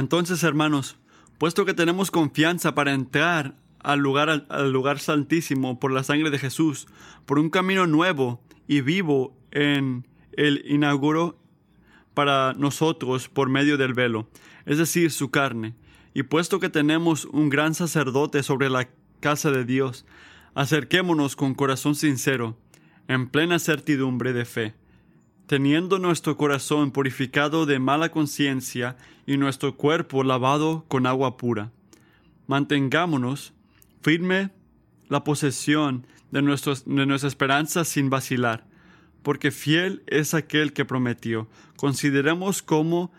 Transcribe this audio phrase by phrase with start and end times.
[0.00, 0.96] Entonces, hermanos,
[1.36, 6.38] puesto que tenemos confianza para entrar al lugar, al lugar santísimo por la sangre de
[6.38, 6.86] Jesús,
[7.26, 11.38] por un camino nuevo y vivo en el inauguro
[12.14, 14.30] para nosotros por medio del velo,
[14.64, 15.74] es decir, su carne.
[16.14, 18.88] Y puesto que tenemos un gran sacerdote sobre la
[19.20, 20.06] casa de Dios,
[20.54, 22.56] acerquémonos con corazón sincero,
[23.06, 24.74] en plena certidumbre de fe,
[25.50, 28.96] teniendo nuestro corazón purificado de mala conciencia
[29.26, 31.72] y nuestro cuerpo lavado con agua pura.
[32.46, 33.52] Mantengámonos
[34.00, 34.52] firme
[35.08, 38.64] la posesión de, nuestros, de nuestra esperanza sin vacilar,
[39.24, 41.48] porque fiel es aquel que prometió.
[41.74, 43.10] Consideremos cómo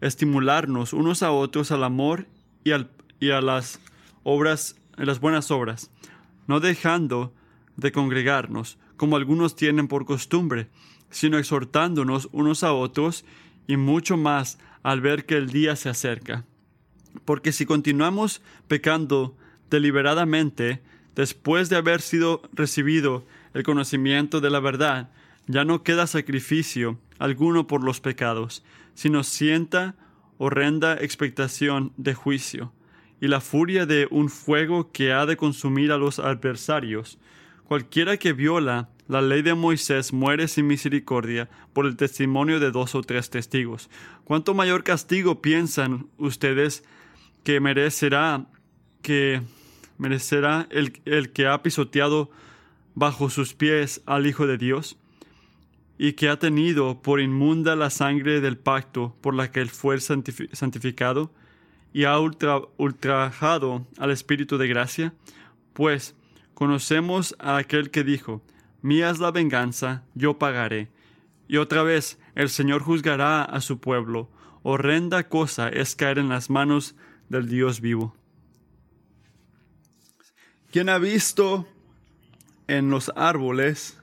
[0.00, 2.28] estimularnos unos a otros al amor
[2.62, 3.80] y, a las
[4.22, 5.90] obras, a las buenas obras,
[6.46, 7.34] no dejando
[7.76, 10.68] de congregarnos, como algunos tienen por costumbre,
[11.10, 13.24] sino exhortándonos unos a otros
[13.66, 16.44] y mucho más al ver que el día se acerca.
[17.24, 19.36] Porque si continuamos pecando
[19.68, 20.82] deliberadamente,
[21.14, 25.10] después de haber sido recibido el conocimiento de la verdad,
[25.46, 28.64] ya no queda sacrificio alguno por los pecados,
[28.94, 29.96] sino sienta
[30.38, 32.72] horrenda expectación de juicio,
[33.20, 37.18] y la furia de un fuego que ha de consumir a los adversarios.
[37.64, 42.94] Cualquiera que viola la ley de Moisés muere sin misericordia por el testimonio de dos
[42.94, 43.90] o tres testigos.
[44.22, 46.84] ¿Cuánto mayor castigo piensan ustedes
[47.42, 48.46] que merecerá
[49.02, 49.42] que
[49.98, 52.30] merecerá el, el que ha pisoteado
[52.94, 54.96] bajo sus pies al Hijo de Dios?
[56.02, 60.00] y que ha tenido por inmunda la sangre del pacto por la que él fue
[60.00, 61.30] santificado,
[61.92, 65.12] y ha ultrajado al Espíritu de gracia?
[65.74, 66.14] Pues
[66.54, 68.40] conocemos a aquel que dijo,
[68.82, 70.88] Mía es la venganza, yo pagaré.
[71.48, 74.30] Y otra vez, el Señor juzgará a su pueblo.
[74.62, 76.94] Horrenda cosa es caer en las manos
[77.28, 78.14] del Dios vivo.
[80.70, 81.66] ¿Quién ha visto
[82.68, 83.98] en los árboles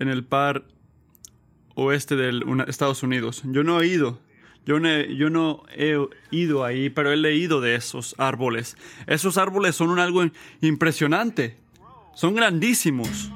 [0.00, 0.64] en el par
[1.74, 3.42] oeste de Estados Unidos.
[3.44, 4.20] Yo no he ido.
[4.66, 5.96] Yo no, yo no, he
[6.30, 8.76] ido ahí, pero he leído de esos árboles.
[9.06, 10.22] Esos árboles son un algo
[10.60, 11.56] impresionante.
[12.14, 13.30] Son grandísimos.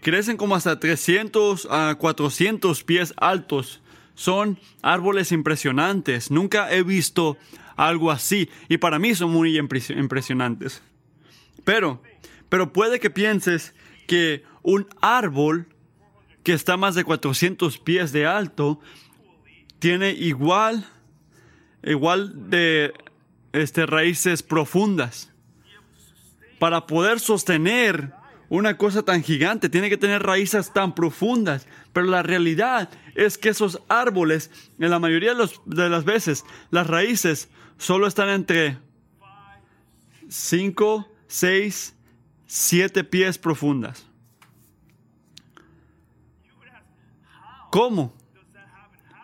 [0.00, 3.80] Crecen como hasta 300 a 400 pies altos.
[4.14, 6.30] Son árboles impresionantes.
[6.30, 7.36] Nunca he visto
[7.76, 8.48] algo así.
[8.68, 10.82] Y para mí son muy impresionantes.
[11.64, 12.02] Pero,
[12.48, 13.74] pero puede que pienses
[14.06, 15.68] que un árbol
[16.42, 18.80] que está más de 400 pies de alto,
[19.78, 20.86] tiene igual,
[21.82, 22.92] igual de
[23.52, 25.31] este, raíces profundas.
[26.62, 28.12] Para poder sostener
[28.48, 31.66] una cosa tan gigante, tiene que tener raíces tan profundas.
[31.92, 37.48] Pero la realidad es que esos árboles, en la mayoría de, las veces, las raíces
[37.78, 38.78] solo están entre
[40.28, 41.96] 5, 6,
[42.46, 44.06] 7 pies profundas.
[47.72, 48.14] ¿Cómo?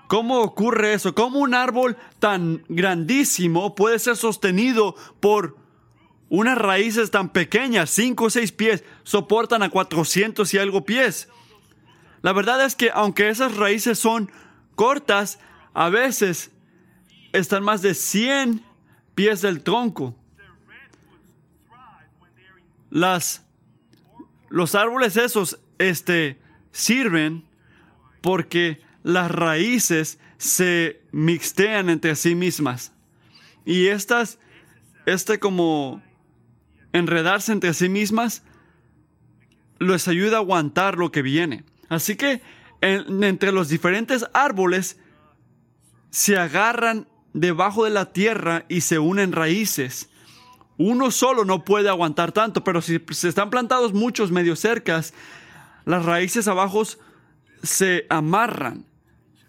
[0.09, 1.15] ¿Cómo ocurre eso?
[1.15, 5.58] ¿Cómo un árbol tan grandísimo puede ser sostenido por
[6.28, 11.28] unas raíces tan pequeñas, 5 o 6 pies, soportan a 400 y algo pies?
[12.22, 14.31] La verdad es que aunque esas raíces son
[14.75, 15.38] cortas,
[15.72, 16.50] a veces
[17.33, 18.65] están más de 100
[19.15, 20.15] pies del tronco.
[22.91, 23.44] Las,
[24.49, 26.41] los árboles esos este,
[26.72, 27.44] sirven
[28.21, 32.93] porque las raíces se mixtean entre sí mismas.
[33.65, 34.38] Y estas,
[35.06, 36.03] este como
[36.93, 38.43] enredarse entre sí mismas,
[39.78, 41.65] les ayuda a aguantar lo que viene.
[41.88, 42.43] Así que
[42.81, 44.99] entre los diferentes árboles
[46.10, 50.09] se agarran debajo de la tierra y se unen raíces.
[50.76, 55.12] Uno solo no puede aguantar tanto, pero si se están plantados muchos medio cercas,
[55.84, 56.84] las raíces abajo
[57.62, 58.84] se amarran,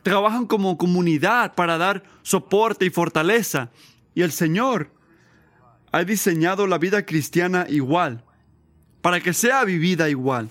[0.02, 3.70] trabajan como comunidad para dar soporte y fortaleza.
[4.16, 4.92] Y el Señor
[5.92, 8.24] ha diseñado la vida cristiana igual,
[9.02, 10.50] para que sea vivida igual.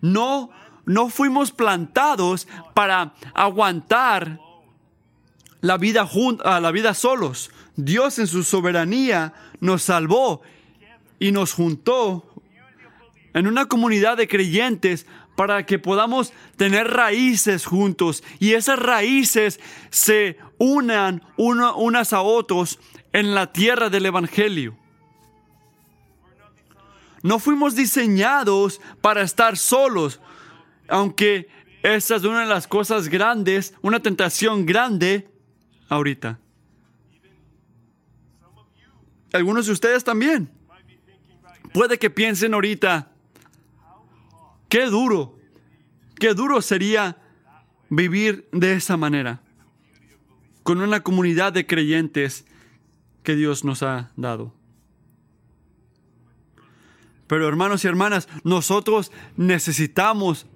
[0.00, 0.50] No,
[0.86, 4.40] no fuimos plantados para aguantar
[5.60, 6.08] la vida,
[6.44, 7.50] a la vida solos.
[7.76, 10.42] Dios en su soberanía nos salvó
[11.18, 12.26] y nos juntó
[13.34, 15.06] en una comunidad de creyentes
[15.36, 22.78] para que podamos tener raíces juntos y esas raíces se unan unas a otros
[23.12, 24.76] en la tierra del Evangelio.
[27.22, 30.20] No fuimos diseñados para estar solos,
[30.88, 31.48] aunque
[31.82, 35.28] esa es una de las cosas grandes, una tentación grande
[35.88, 36.38] ahorita.
[39.32, 40.50] algunos de ustedes también.
[41.72, 43.12] Puede que piensen ahorita,
[44.68, 45.38] qué duro,
[46.18, 47.16] qué duro sería
[47.88, 49.40] vivir de esa manera,
[50.64, 52.44] con una comunidad de creyentes
[53.22, 54.54] que Dios nos ha dado.
[57.26, 60.46] Pero hermanos y hermanas, nosotros necesitamos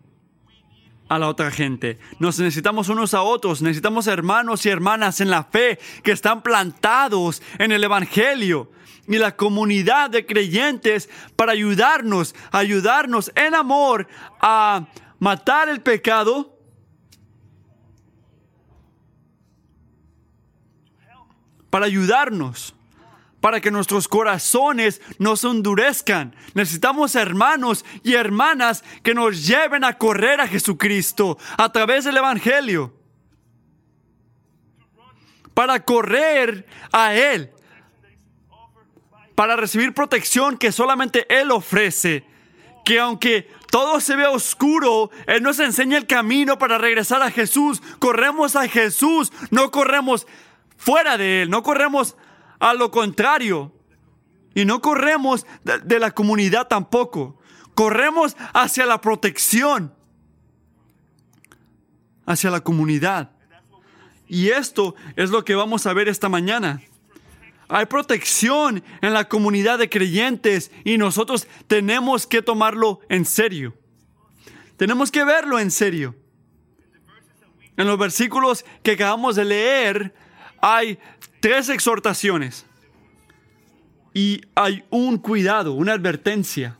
[1.08, 1.98] a la otra gente.
[2.18, 3.62] Nos necesitamos unos a otros.
[3.62, 8.70] Necesitamos hermanos y hermanas en la fe que están plantados en el Evangelio
[9.06, 14.08] y la comunidad de creyentes para ayudarnos, ayudarnos en amor
[14.40, 14.88] a
[15.18, 16.53] matar el pecado.
[21.74, 22.72] Para ayudarnos
[23.40, 26.36] para que nuestros corazones no se endurezcan.
[26.54, 32.94] Necesitamos hermanos y hermanas que nos lleven a correr a Jesucristo a través del Evangelio.
[35.52, 37.50] Para correr a Él.
[39.34, 42.24] Para recibir protección que solamente Él ofrece.
[42.84, 47.82] Que aunque todo se ve oscuro, Él nos enseña el camino para regresar a Jesús.
[47.98, 50.28] Corremos a Jesús, no corremos
[50.84, 52.16] fuera de Él, no corremos
[52.60, 53.72] a lo contrario.
[54.54, 57.40] Y no corremos de, la comunidad tampoco.
[57.74, 59.92] Corremos hacia la protección.
[62.24, 63.32] Hacia la comunidad.
[64.28, 66.80] Y esto es lo que vamos a ver esta mañana.
[67.68, 73.74] Hay protección en la comunidad de creyentes y nosotros tenemos que tomarlo en serio.
[74.76, 76.14] Tenemos que verlo en serio.
[77.76, 80.14] En los versículos que acabamos de leer
[80.66, 80.98] hay
[81.40, 82.64] tres exhortaciones
[84.14, 86.78] y hay un cuidado, una advertencia.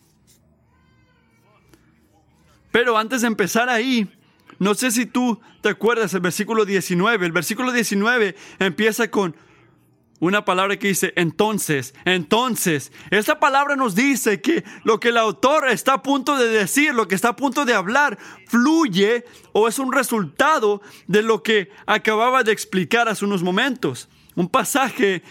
[2.73, 4.11] Pero antes de empezar ahí,
[4.59, 7.27] no sé si tú te acuerdas el versículo 19.
[7.27, 9.37] El versículo 19 empieza con
[10.27, 12.93] una palabra que dice entonces, entonces.
[13.11, 17.07] Esta palabra nos dice que lo que el autor está a punto de decir, lo
[17.07, 22.43] que está a punto de hablar, fluye o es un resultado de lo que acababa
[22.43, 24.09] de explicar hace unos momentos.
[24.35, 25.23] Un pasaje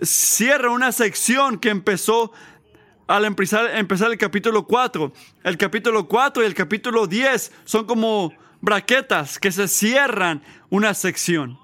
[0.00, 2.32] cierra una sección que empezó
[3.06, 5.12] al empezar, el capítulo 4.
[5.44, 8.32] El capítulo 4 y el capítulo 10 son como
[8.62, 11.58] braquetas que se cierran una sección.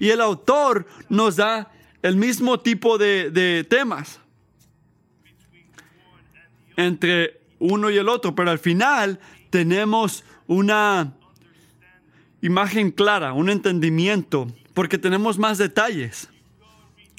[0.00, 1.70] Y el autor nos da
[2.02, 4.20] el mismo tipo de, de temas
[6.76, 9.18] entre uno y el otro, pero al final
[9.50, 11.14] tenemos una
[12.40, 16.28] imagen clara, un entendimiento porque tenemos más detalles.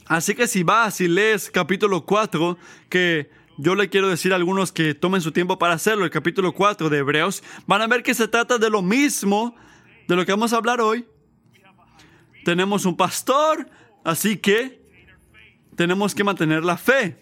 [0.05, 4.71] Así que si vas y lees capítulo 4, que yo le quiero decir a algunos
[4.71, 8.13] que tomen su tiempo para hacerlo, el capítulo 4 de Hebreos, van a ver que
[8.13, 9.55] se trata de lo mismo
[10.07, 11.05] de lo que vamos a hablar hoy.
[12.45, 13.69] Tenemos un pastor,
[14.09, 14.81] así que
[15.75, 17.17] tenemos que mantener la fe.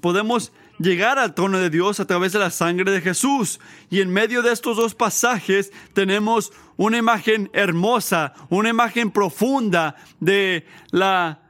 [0.00, 3.60] Podemos llegar al trono de Dios a través de la sangre de Jesús.
[3.90, 10.66] Y en medio de estos dos pasajes tenemos una imagen hermosa, una imagen profunda de
[10.90, 11.42] la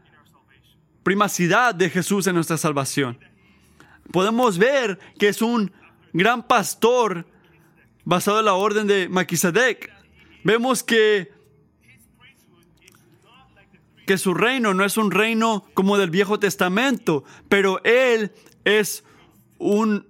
[1.03, 3.19] primacidad de Jesús en nuestra salvación.
[4.11, 5.71] Podemos ver que es un
[6.13, 7.27] gran pastor
[8.05, 9.93] basado en la orden de Maquisadec.
[10.43, 11.38] Vemos que
[14.09, 18.33] que su reino no es un reino como del Viejo Testamento, pero él
[18.65, 19.05] es
[19.59, 20.07] un,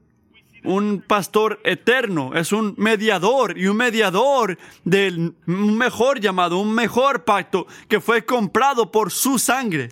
[0.62, 7.66] un pastor eterno, es un mediador y un mediador del mejor llamado, un mejor pacto
[7.88, 9.88] que fue comprado por su sangre.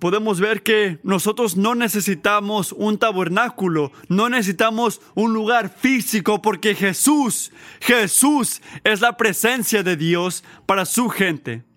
[0.00, 7.52] Podemos ver que nosotros no necesitamos un tabernáculo, no necesitamos un lugar físico porque Jesús,
[7.80, 11.69] Jesús es la presencia de Dios para su gente.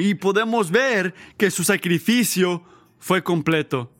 [0.00, 2.64] Y podemos ver que su sacrificio
[2.98, 3.92] fue completo.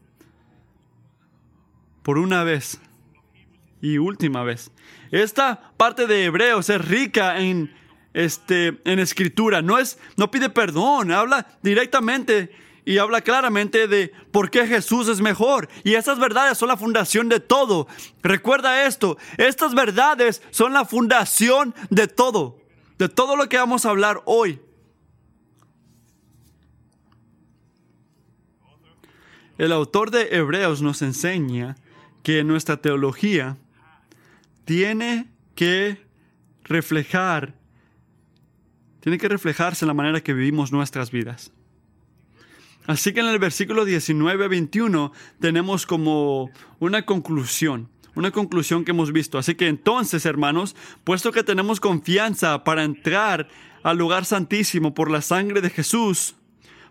[2.03, 2.81] Por una vez
[3.83, 4.71] y última vez.
[5.11, 7.75] Esta parte de Hebreos es rica en,
[8.15, 9.61] este, en escritura.
[9.61, 12.51] No, es, no pide perdón, habla directamente
[12.87, 15.69] y habla claramente de por qué Jesús es mejor.
[15.85, 17.89] Y estas verdades son la fundación de todo.
[18.23, 22.59] Recuerda esto, estas verdades son la fundación de todo,
[22.97, 24.61] de todo lo que vamos a hablar hoy.
[29.61, 31.77] El autor de Hebreos nos enseña
[32.23, 33.59] que nuestra teología
[34.65, 35.99] tiene que
[36.65, 37.53] reflejar,
[39.01, 41.53] tiene que reflejarse en la manera que vivimos nuestras vidas.
[42.87, 48.93] Así que en el versículo 19 a 21 tenemos como una conclusión, Una conclusión que
[48.93, 49.37] hemos visto.
[49.37, 50.75] Así que entonces, hermanos,
[51.05, 53.47] puesto que tenemos confianza para entrar
[53.83, 56.35] al lugar santísimo por la sangre de Jesús,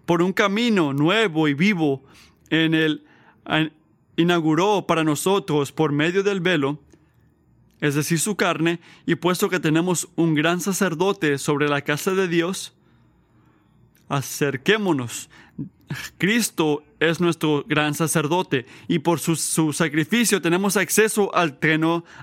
[0.05, 2.03] por un camino nuevo y vivo
[2.49, 3.03] en el
[4.19, 6.79] inauguró para nosotros por medio del velo,
[7.79, 12.27] es decir, su carne, y puesto que tenemos un gran sacerdote sobre la casa de
[12.27, 12.73] Dios,
[14.09, 15.29] acerquémonos.
[16.17, 21.57] Cristo es nuestro gran sacerdote y por su, sacrificio tenemos acceso al,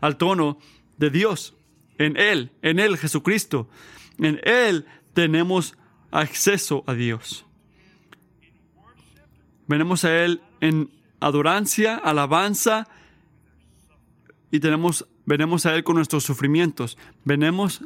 [0.00, 0.58] al trono
[0.98, 1.54] de Dios.
[1.98, 3.68] En Él, en Él, Jesucristo.
[4.18, 5.74] En Él tenemos
[6.10, 7.45] acceso a Dios.
[9.66, 12.88] Venemos a Él en adorancia, alabanza
[14.50, 16.96] y tenemos, venemos a Él con nuestros sufrimientos.
[17.24, 17.82] Venemos,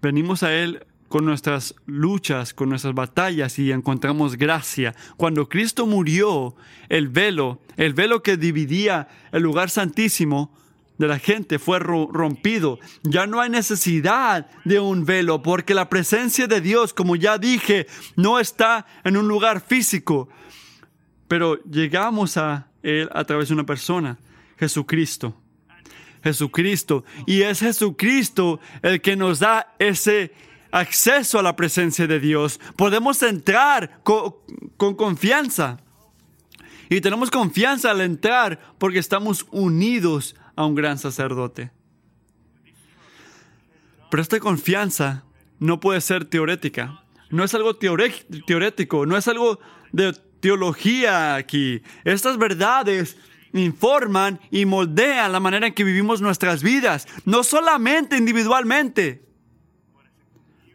[0.00, 4.94] venimos a Él con nuestras luchas, con nuestras batallas y encontramos gracia.
[5.16, 6.54] Cuando Cristo murió,
[6.88, 10.54] el velo, el velo que dividía el lugar santísimo
[11.00, 12.78] de la gente fue rompido.
[13.02, 17.86] Ya no hay necesidad de un velo porque la presencia de Dios, como ya dije,
[18.16, 20.28] no está en un lugar físico.
[21.26, 24.18] Pero llegamos a Él a través de una persona,
[24.58, 25.34] Jesucristo.
[26.22, 27.02] Jesucristo.
[27.26, 30.34] Y es Jesucristo el que nos da ese
[30.70, 32.60] acceso a la presencia de Dios.
[32.76, 34.34] Podemos entrar con,
[34.76, 35.78] confianza.
[36.90, 41.70] Y tenemos confianza al entrar porque estamos unidos a un gran sacerdote.
[44.10, 45.24] Pero esta confianza
[45.58, 47.02] no puede ser teorética.
[47.30, 49.58] No es algo teorético, no es algo
[49.92, 51.80] de teología aquí.
[52.04, 53.16] Estas verdades
[53.54, 59.24] informan y moldean la manera en que vivimos nuestras vidas, no solamente individualmente,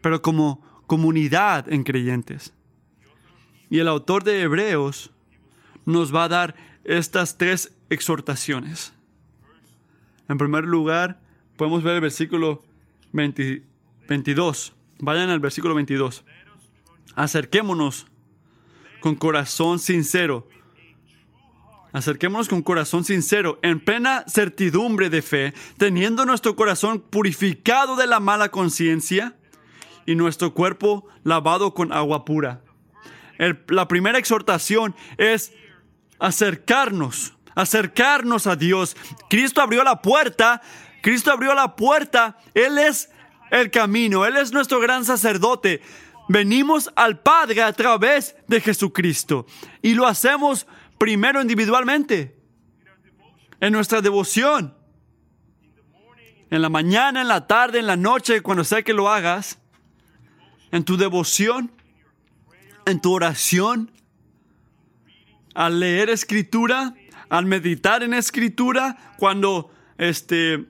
[0.02, 2.52] pero como comunidad en creyentes.
[3.70, 5.12] Y el autor de Hebreos
[5.84, 8.95] nos va a dar estas tres exhortaciones.
[10.28, 11.20] En primer lugar,
[11.56, 12.64] podemos ver el versículo
[13.12, 14.74] 22.
[14.98, 16.24] Vayan al versículo 22.
[17.14, 18.06] Acerquémonos
[19.00, 20.48] con corazón sincero.
[21.92, 28.20] Acerquémonos con corazón sincero, en plena certidumbre de fe, teniendo nuestro corazón purificado de la
[28.20, 29.34] mala conciencia
[30.04, 32.62] y nuestro cuerpo lavado con agua pura.
[33.68, 35.54] la primera exhortación es
[36.18, 38.96] acercarnos, acercarnos a Dios.
[39.28, 40.62] Cristo abrió la puerta,
[41.02, 43.10] Cristo abrió la puerta, Él es
[43.50, 45.82] el camino, Él es nuestro gran sacerdote.
[46.28, 49.46] Venimos al Padre a través de Jesucristo
[49.82, 50.66] y lo hacemos
[50.98, 52.36] primero individualmente,
[53.58, 54.76] en nuestra devoción,
[56.50, 59.58] en la mañana, en la tarde, en la noche, cuando sea que lo hagas
[60.72, 61.72] en tu devoción,
[62.84, 63.90] en tu oración,
[65.54, 66.94] al leer escritura,
[67.28, 70.64] al meditar en escritura, cuando este,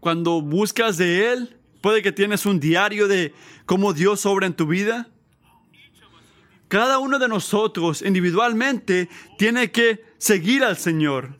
[0.00, 3.34] cuando buscas de Él, puede que tienes un diario de
[3.66, 5.08] cómo Dios obra en tu vida.
[6.68, 11.36] Cada uno de nosotros individualmente tiene que seguir al Señor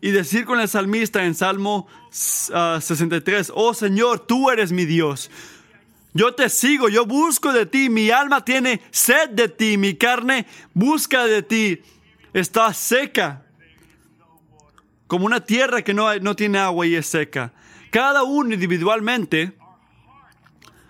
[0.00, 5.30] y decir con el salmista en Salmo 63, oh Señor, tú eres mi Dios.
[6.14, 10.46] Yo te sigo, yo busco de ti, mi alma tiene sed de ti, mi carne
[10.72, 11.80] busca de ti,
[12.32, 13.44] está seca,
[15.06, 17.52] como una tierra que no, no tiene agua y es seca.
[17.90, 19.56] Cada uno individualmente,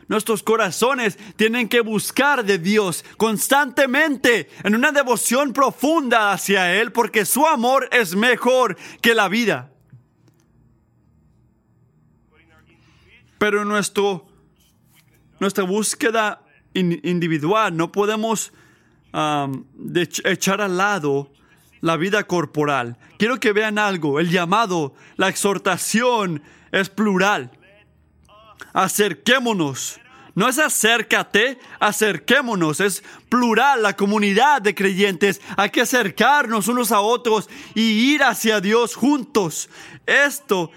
[0.09, 7.25] nuestros corazones tienen que buscar de Dios constantemente en una devoción profunda hacia Él, porque
[7.25, 9.73] su amor es mejor que la vida.
[13.38, 14.28] Pero nuestro
[15.40, 16.42] nuestra búsqueda
[16.75, 18.52] individual, no podemos
[20.24, 21.30] echar al lado
[21.80, 22.96] la vida corporal.
[23.18, 27.50] Quiero que vean algo, el llamado, la exhortación es plural.
[28.72, 30.00] Acerquémonos.
[30.34, 35.40] No es acércate, acerquémonos, es plural la comunidad de creyentes.
[35.56, 39.68] Hay que acercarnos unos a otros y ir hacia Dios juntos.
[40.06, 40.70] Esto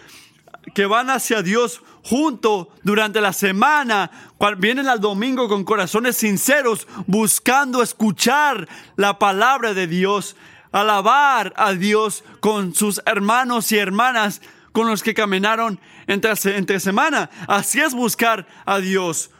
[0.74, 4.12] que van hacia Dios junto durante la semana,
[4.58, 10.36] vienen al domingo con corazones sinceros, buscando escuchar la palabra de Dios,
[10.72, 14.42] alabar a Dios con sus hermanos y hermanas
[14.72, 17.30] con los que caminaron entre, entre semana.
[17.48, 19.32] Así es buscar a Dios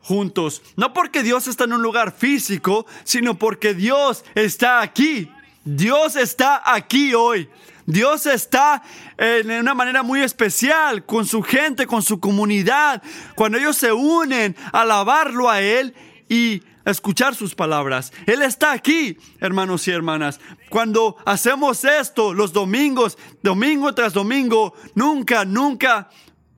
[0.00, 0.62] juntos.
[0.76, 5.30] No porque Dios está en un lugar físico, sino porque Dios está aquí.
[5.64, 7.48] Dios está aquí hoy.
[7.86, 8.82] Dios está
[9.16, 13.02] en una manera muy especial con su gente, con su comunidad.
[13.34, 15.94] Cuando ellos se unen a alabarlo a Él
[16.28, 18.12] y escuchar sus palabras.
[18.26, 20.40] Él está aquí, hermanos y hermanas.
[20.68, 26.08] Cuando hacemos esto los domingos, domingo tras domingo, nunca, nunca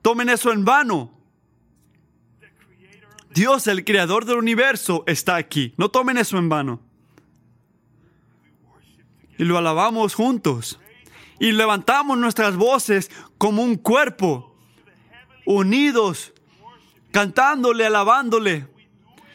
[0.01, 1.11] tomen eso en vano.
[3.33, 5.73] Dios, el creador del universo, está aquí.
[5.77, 6.79] No tomen eso en vano.
[9.37, 10.79] Y lo alabamos juntos.
[11.39, 14.55] Y levantamos nuestras voces como un cuerpo,
[15.45, 16.33] unidos,
[17.11, 18.67] cantándole, alabándole.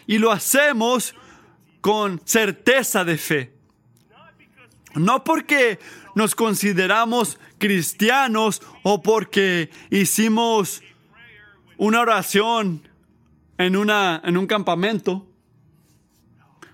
[0.07, 1.14] Y lo hacemos
[1.80, 3.54] con certeza de fe.
[4.95, 5.78] No porque
[6.14, 10.83] nos consideramos cristianos o porque hicimos
[11.76, 12.88] una oración
[13.59, 15.26] en, una, en un campamento.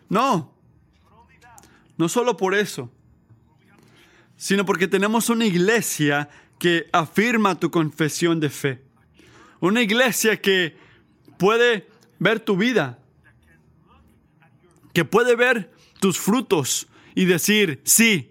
[0.09, 0.55] No,
[1.97, 2.91] no solo por eso,
[4.37, 6.29] sino porque tenemos una iglesia
[6.59, 8.83] que afirma tu confesión de fe.
[9.61, 10.77] Una iglesia que
[11.39, 11.89] puede
[12.19, 12.99] ver tu vida,
[14.93, 18.31] que puede ver tus frutos y decir, sí,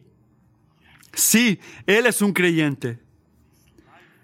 [1.14, 3.00] sí, Él es un creyente.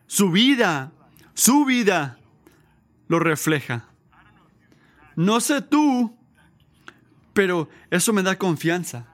[0.07, 0.91] Su vida,
[1.33, 2.19] su vida
[3.07, 3.89] lo refleja.
[5.15, 6.15] No sé tú,
[7.33, 9.10] pero eso me da confianza.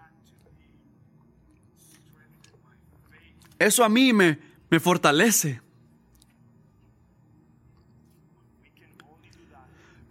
[3.59, 5.61] Eso a mí me, me fortalece.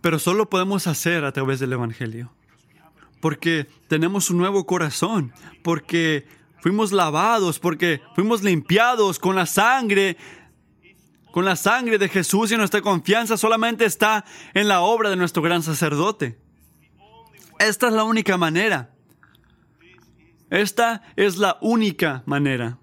[0.00, 2.32] Pero solo podemos hacer a través del Evangelio.
[3.20, 6.26] Porque tenemos un nuevo corazón, porque
[6.60, 10.16] fuimos lavados, porque fuimos limpiados con la sangre,
[11.32, 14.24] con la sangre de Jesús y nuestra confianza solamente está
[14.54, 16.38] en la obra de nuestro gran sacerdote.
[17.58, 18.94] Esta es la única manera.
[20.50, 22.78] Esta es la única manera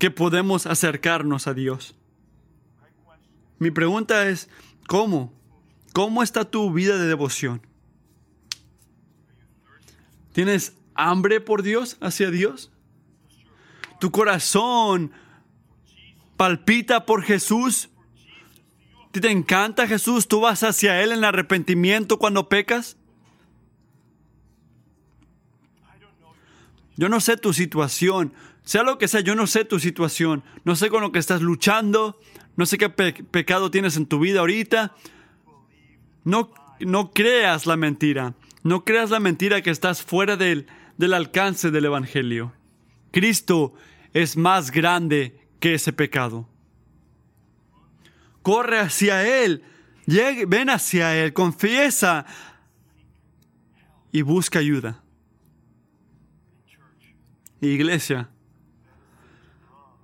[0.00, 1.94] que podemos acercarnos a Dios.
[3.58, 4.48] Mi pregunta es,
[4.88, 5.30] ¿cómo?
[5.92, 7.60] ¿Cómo está tu vida de devoción?
[10.32, 12.72] ¿Tienes hambre por Dios, hacia Dios?
[14.00, 15.12] ¿Tu corazón
[16.38, 17.90] palpita por Jesús?
[19.12, 20.28] ¿Te encanta Jesús?
[20.28, 22.96] ¿Tú vas hacia Él en arrepentimiento cuando pecas?
[26.96, 28.32] Yo no sé tu situación,
[28.70, 31.42] sea lo que sea, yo no sé tu situación, no sé con lo que estás
[31.42, 32.20] luchando,
[32.54, 34.94] no sé qué pecado tienes en tu vida ahorita,
[36.22, 38.36] no, no creas la mentira.
[38.62, 42.52] No creas la mentira que estás fuera del, del alcance del Evangelio.
[43.10, 43.74] Cristo
[44.12, 46.48] es más grande que ese pecado.
[48.42, 49.64] Corre hacia Él.
[50.46, 51.32] Ven hacia Él.
[51.32, 52.24] Confiesa.
[54.12, 55.02] Y busca ayuda.
[57.60, 58.30] Iglesia,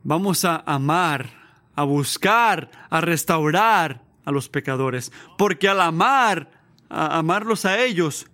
[0.07, 1.31] vamos a amar,
[1.75, 5.13] a buscar, a restaurar a los pecadores.
[5.37, 6.49] Porque al amar,
[6.89, 8.27] a amarlos a ellos,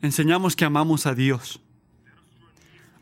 [0.00, 1.60] enseñamos que amamos a Dios.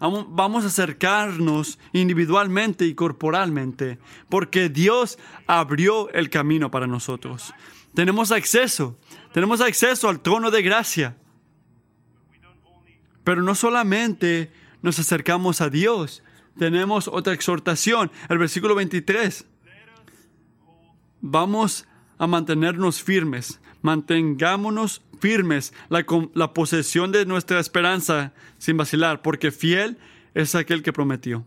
[0.00, 3.98] Vamos a acercarnos individualmente y corporalmente,
[4.30, 7.54] porque Dios abrió el camino para nosotros.
[7.94, 8.98] Tenemos acceso,
[9.33, 11.16] tenemos acceso al trono de gracia.
[13.22, 16.22] Pero no solamente nos acercamos a Dios,
[16.61, 19.46] tenemos otra exhortación, el versículo 23
[21.23, 23.59] vamos a mantenernos firmes.
[23.81, 29.96] Mantengámonos firmes la, la posesión de nuestra esperanza sin vacilar, porque fiel
[30.35, 31.46] es aquel que prometió.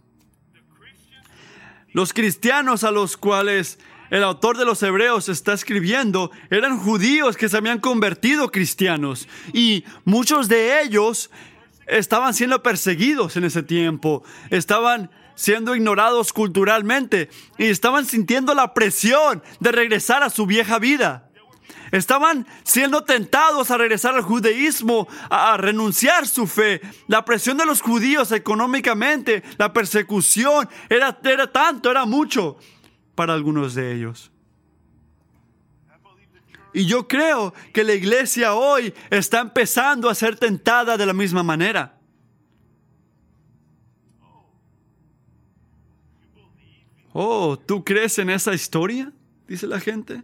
[1.92, 3.78] Los cristianos a los cuales
[4.10, 9.84] el autor de los Hebreos está escribiendo eran judíos que se habían convertido cristianos y
[10.06, 11.30] muchos de ellos
[11.88, 19.44] estaban siendo perseguidos en ese tiempo, estaban siendo ignorados culturalmente y estaban sintiendo la presión
[19.60, 21.30] de regresar a su vieja vida.
[21.92, 26.82] Estaban siendo tentados a regresar al judaísmo, a, renunciar su fe.
[27.08, 32.58] La presión de los judíos económicamente, la persecución, era, era tanto, era mucho
[33.14, 34.33] para algunos de ellos.
[36.74, 41.44] Y yo creo que la iglesia hoy está empezando a ser tentada de la misma
[41.44, 42.00] manera.
[47.14, 49.14] Oh, ¿tú crees en esa historia?
[49.48, 50.24] Dice la gente.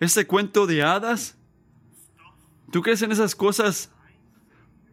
[0.00, 1.36] Ese cuento de hadas.
[2.72, 3.92] ¿Tú crees en esas cosas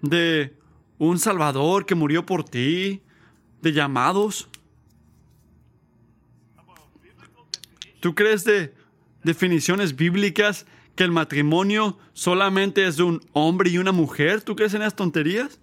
[0.04, 0.56] de
[1.00, 3.02] un Salvador que murió por ti?
[3.63, 4.47] ¿De llamados?
[8.00, 8.76] ¿Tú crees de
[9.24, 14.42] definiciones bíblicas que el matrimonio solamente es de un hombre y una mujer?
[14.42, 15.60] ¿Tú crees en esas tonterías?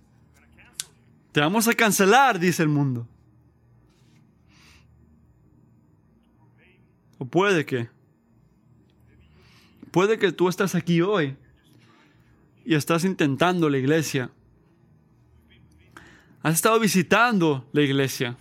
[1.33, 3.07] Te vamos a cancelar, dice el mundo.
[7.19, 7.89] O puede que.
[9.91, 11.37] Puede que tú estás aquí hoy
[12.65, 14.31] y estás intentando la iglesia.
[16.43, 18.37] Has estado visitando la iglesia.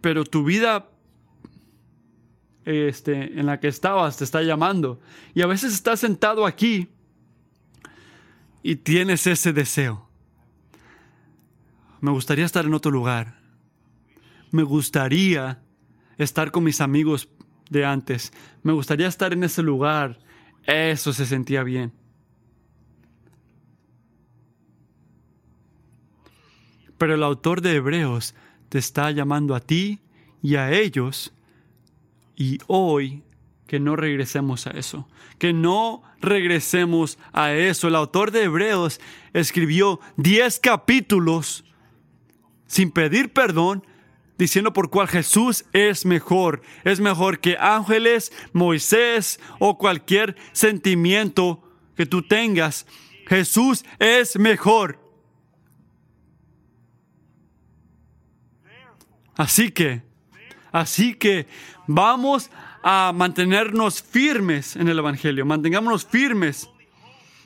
[0.00, 0.91] Pero tu vida
[2.64, 5.00] este, en la que estabas te está llamando.
[5.34, 6.88] Y a veces estás sentado aquí
[8.62, 10.08] y tienes ese deseo.
[12.00, 13.40] Me gustaría estar en otro lugar.
[14.50, 15.62] Me gustaría
[16.18, 17.28] estar con mis amigos
[17.70, 18.32] de antes.
[18.62, 20.18] Me gustaría estar en ese lugar.
[20.64, 21.92] Eso se sentía bien.
[26.98, 28.34] Pero el autor de Hebreos
[28.68, 30.00] te está llamando a ti
[30.40, 31.32] y a ellos
[32.36, 33.22] y hoy
[33.66, 37.88] que no regresemos a eso, que no regresemos a eso.
[37.88, 39.00] El autor de Hebreos
[39.32, 41.64] escribió 10 capítulos
[42.66, 43.86] sin pedir perdón,
[44.38, 46.62] diciendo por cuál Jesús es mejor.
[46.84, 51.62] Es mejor que ángeles, Moisés o cualquier sentimiento
[51.96, 52.86] que tú tengas.
[53.26, 54.98] Jesús es mejor.
[59.34, 60.02] Así que,
[60.72, 61.46] así que
[61.86, 62.50] vamos
[62.82, 66.68] a mantenernos firmes en el Evangelio, mantengámonos firmes.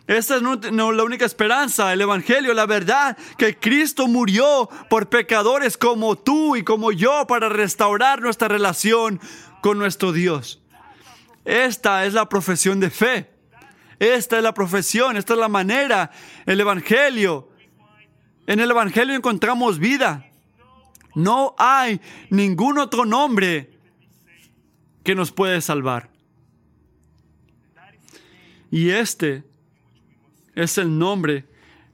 [0.06, 5.76] Esta es no, la única esperanza, el Evangelio, la verdad, que Cristo murió por pecadores
[5.76, 9.20] como tú y como yo para restaurar nuestra relación
[9.62, 10.62] con nuestro Dios.
[11.44, 13.30] Esta es la profesión de fe.
[13.98, 16.10] Esta es la profesión, esta es la manera,
[16.44, 17.48] el Evangelio.
[18.46, 20.26] En el Evangelio encontramos vida.
[21.16, 21.98] No hay
[22.28, 23.70] ningún otro nombre
[25.02, 26.10] que nos puede salvar.
[28.70, 29.42] Y este
[30.54, 31.46] es el nombre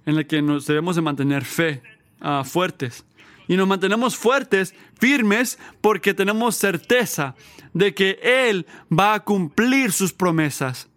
[0.07, 1.83] en el que nos debemos de mantener fe,
[2.21, 3.05] uh, fuertes.
[3.47, 7.37] Y nos mantenemos fuertes, firmes, porque tenemos certeza
[7.75, 10.89] de que Él va a cumplir sus promesas.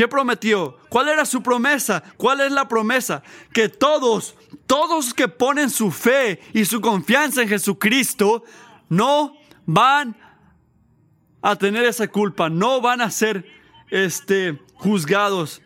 [0.00, 0.78] ¿Qué prometió?
[0.88, 2.02] ¿Cuál era su promesa?
[2.16, 3.22] ¿Cuál es la promesa?
[3.52, 4.34] Que todos,
[4.66, 8.42] todos que ponen su fe y su confianza en Jesucristo,
[8.88, 9.36] no
[9.66, 10.16] van
[11.42, 13.44] a tener esa culpa, no van a ser
[13.90, 15.60] este, juzgados.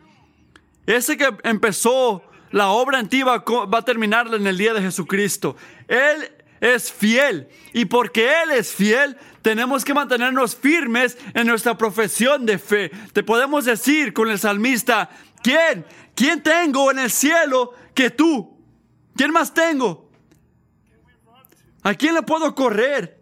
[0.84, 5.54] Ese que empezó la obra antigua va a terminar en el día de Jesucristo.
[5.86, 6.33] Él
[6.64, 12.58] es fiel y porque Él es fiel, tenemos que mantenernos firmes en nuestra profesión de
[12.58, 12.90] fe.
[13.12, 15.10] Te podemos decir con el salmista,
[15.42, 15.84] ¿quién?
[16.14, 18.58] ¿Quién tengo en el cielo que tú?
[19.14, 20.10] ¿Quién más tengo?
[21.82, 23.20] ¿A quién le puedo correr?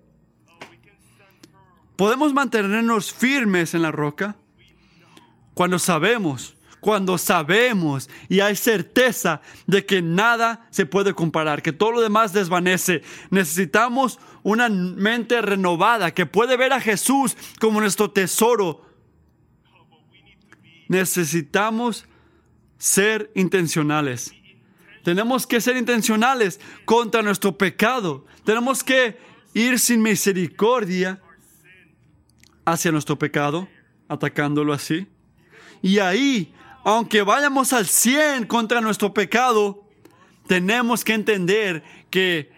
[1.96, 4.36] Podemos mantenernos firmes en la roca
[5.54, 11.92] cuando sabemos, cuando sabemos y hay certeza de que nada se puede comparar, que todo
[11.92, 13.02] lo demás desvanece.
[13.30, 18.84] Necesitamos una mente renovada que puede ver a Jesús como nuestro tesoro.
[20.88, 22.04] Necesitamos
[22.78, 24.32] ser intencionales.
[25.04, 28.26] Tenemos que ser intencionales contra nuestro pecado.
[28.44, 29.16] Tenemos que
[29.54, 31.22] ir sin misericordia
[32.64, 33.68] hacia nuestro pecado,
[34.08, 35.06] atacándolo así.
[35.80, 36.52] Y ahí,
[36.84, 39.84] aunque vayamos al 100 contra nuestro pecado,
[40.46, 42.52] tenemos que entender que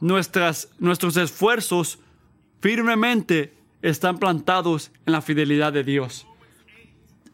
[0.00, 1.98] nuestras, nuestros esfuerzos
[2.60, 6.26] firmemente están plantados en la fidelidad de Dios.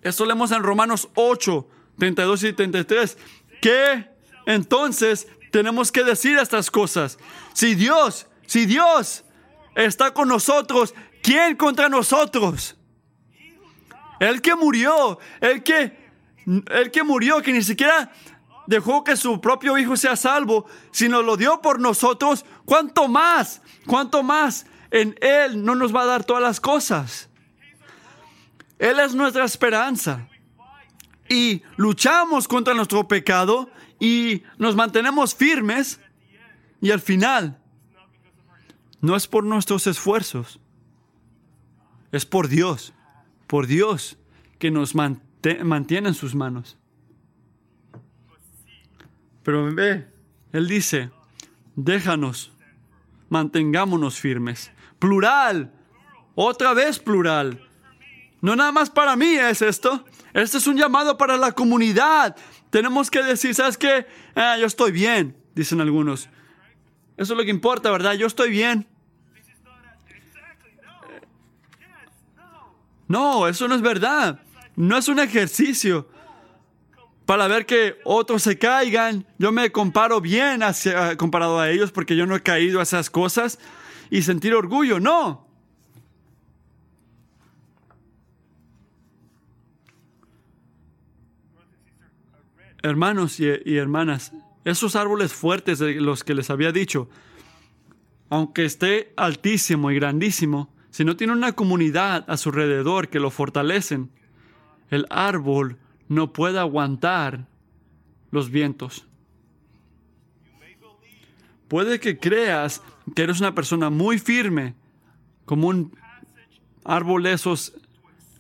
[0.03, 1.68] Esto leemos en Romanos 8,
[1.99, 3.18] 32 y 33,
[3.61, 4.07] que
[4.46, 7.18] entonces tenemos que decir estas cosas.
[7.55, 9.25] Si Dios, si Dios
[9.75, 10.94] está con nosotros,
[11.27, 12.75] ¿Quién contra nosotros?
[14.18, 15.96] El que murió, el que,
[16.46, 18.12] el que murió, que ni siquiera
[18.66, 23.62] dejó que su propio hijo sea salvo, sino lo dio por nosotros, ¿cuánto más?
[23.87, 24.66] ¿Cuánto más?
[24.90, 27.29] En Él no nos va a dar todas las cosas.
[28.79, 30.29] Él es nuestra esperanza.
[31.29, 36.00] Y luchamos contra nuestro pecado y nos mantenemos firmes.
[36.81, 37.59] Y al final,
[39.00, 40.61] no es por nuestros esfuerzos,
[42.12, 42.92] es por Dios,
[43.46, 44.18] por Dios
[44.59, 46.78] que nos mantiene en sus manos.
[49.42, 50.06] Pero ve,
[50.52, 51.11] Él dice,
[51.76, 52.52] déjanos,
[53.28, 54.72] mantengámonos firmes.
[54.98, 55.72] Plural,
[56.35, 57.62] otra vez plural.
[58.40, 60.04] No nada más para mí es esto.
[60.35, 62.37] Este es un llamado para la comunidad.
[62.70, 64.06] Tenemos que decir, ¿sabes qué?
[64.35, 66.28] Ah, yo estoy bien, dicen algunos.
[67.16, 68.14] Eso es lo que importa, ¿verdad?
[68.14, 68.87] Yo estoy bien.
[73.09, 74.40] No, eso no es verdad.
[74.75, 76.09] No es un ejercicio
[77.25, 79.27] para ver que otros se caigan.
[79.38, 83.11] Yo me comparo bien hacia, comparado a ellos porque yo no he caído a esas
[83.11, 83.59] cosas
[84.11, 85.01] y sentir orgullo.
[85.01, 85.47] No.
[92.83, 94.33] Hermanos y, y hermanas,
[94.64, 97.09] esos árboles fuertes de los que les había dicho,
[98.29, 103.30] aunque esté altísimo y grandísimo, si no tiene una comunidad a su alrededor que lo
[103.30, 104.09] fortalecen,
[104.88, 105.76] el árbol
[106.09, 107.48] no puede aguantar
[108.30, 109.06] los vientos.
[111.68, 112.82] Puede que creas
[113.14, 114.74] que eres una persona muy firme,
[115.44, 115.94] como un
[116.82, 117.74] árbol esos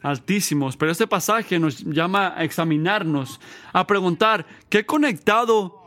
[0.00, 3.38] altísimos, pero este pasaje nos llama a examinarnos,
[3.74, 5.78] a preguntar, ¿qué conectado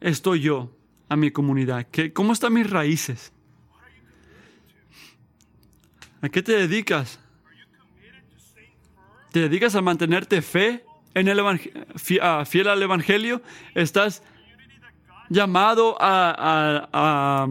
[0.00, 0.72] estoy yo
[1.08, 1.86] a mi comunidad?
[1.92, 3.33] ¿Qué, ¿Cómo están mis raíces?
[6.24, 7.20] ¿A qué te dedicas?
[9.30, 10.82] ¿Te dedicas a mantenerte fe
[11.12, 11.38] en el
[12.46, 13.42] fiel al Evangelio?
[13.74, 14.22] ¿Estás
[15.28, 17.46] llamado a, a,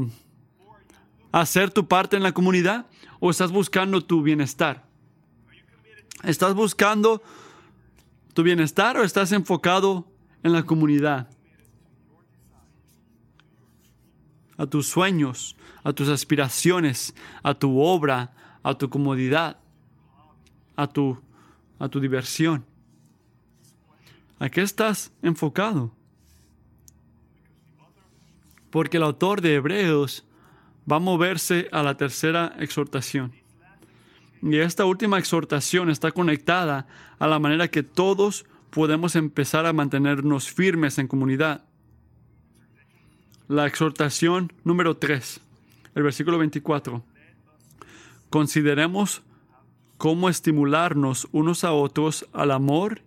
[1.31, 2.87] a hacer tu parte en la comunidad?
[3.19, 4.83] ¿O estás buscando tu bienestar?
[6.23, 7.21] ¿Estás buscando
[8.33, 10.07] tu bienestar o estás enfocado
[10.41, 11.29] en la comunidad?
[14.57, 18.33] A tus sueños, a tus aspiraciones, a tu obra,
[18.63, 19.57] a tu comodidad,
[20.75, 21.19] a tu
[21.83, 22.65] a tu diversión.
[24.39, 25.91] ¿A qué estás enfocado?
[28.69, 30.25] Porque el autor de Hebreos
[30.89, 33.33] va a moverse a la tercera exhortación.
[34.41, 36.87] Y esta última exhortación está conectada
[37.19, 41.65] a la manera que todos podemos empezar a mantenernos firmes en comunidad.
[43.47, 45.41] La exhortación número 3,
[45.95, 47.03] el versículo 24.
[48.33, 49.21] Consideremos
[49.99, 53.03] cómo estimularnos unos a otros al amor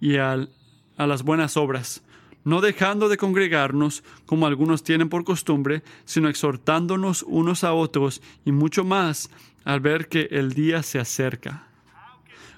[0.00, 0.48] y a
[0.96, 2.02] las buenas obras,
[2.42, 8.50] no dejando de congregarnos como algunos tienen por costumbre, sino exhortándonos unos a otros y
[8.50, 9.30] mucho más
[9.64, 11.68] al ver que el día se acerca.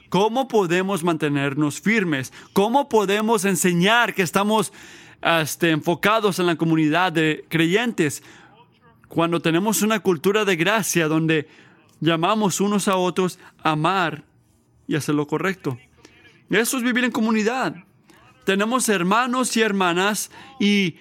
[0.08, 2.32] ¿Cómo podemos mantenernos firmes?
[2.54, 4.72] ¿Cómo podemos enseñar que estamos
[5.20, 8.22] este, enfocados en la comunidad de creyentes
[9.06, 11.65] cuando tenemos una cultura de gracia donde
[12.00, 14.24] llamamos unos a otros a amar
[14.86, 15.78] y hacer lo correcto.
[16.50, 17.74] Eso es vivir en comunidad.
[18.44, 20.30] Tenemos hermanos y hermanas
[20.60, 20.96] y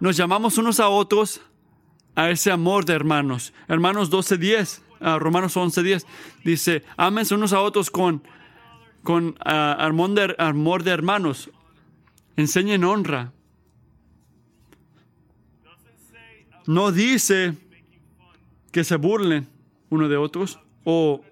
[0.00, 1.42] nos llamamos unos a otros
[2.14, 3.52] a ese amor de hermanos.
[3.68, 6.06] Hermanos 12.10, uh, Romanos 11.10,
[6.44, 8.22] dice, ámense unos a otros con,
[9.02, 11.50] con ah, amor, de, amor de hermanos.
[12.36, 13.32] Enseñen honra.
[16.66, 17.54] No dice
[18.72, 19.55] que se burlen
[19.90, 21.22] uno de otros o,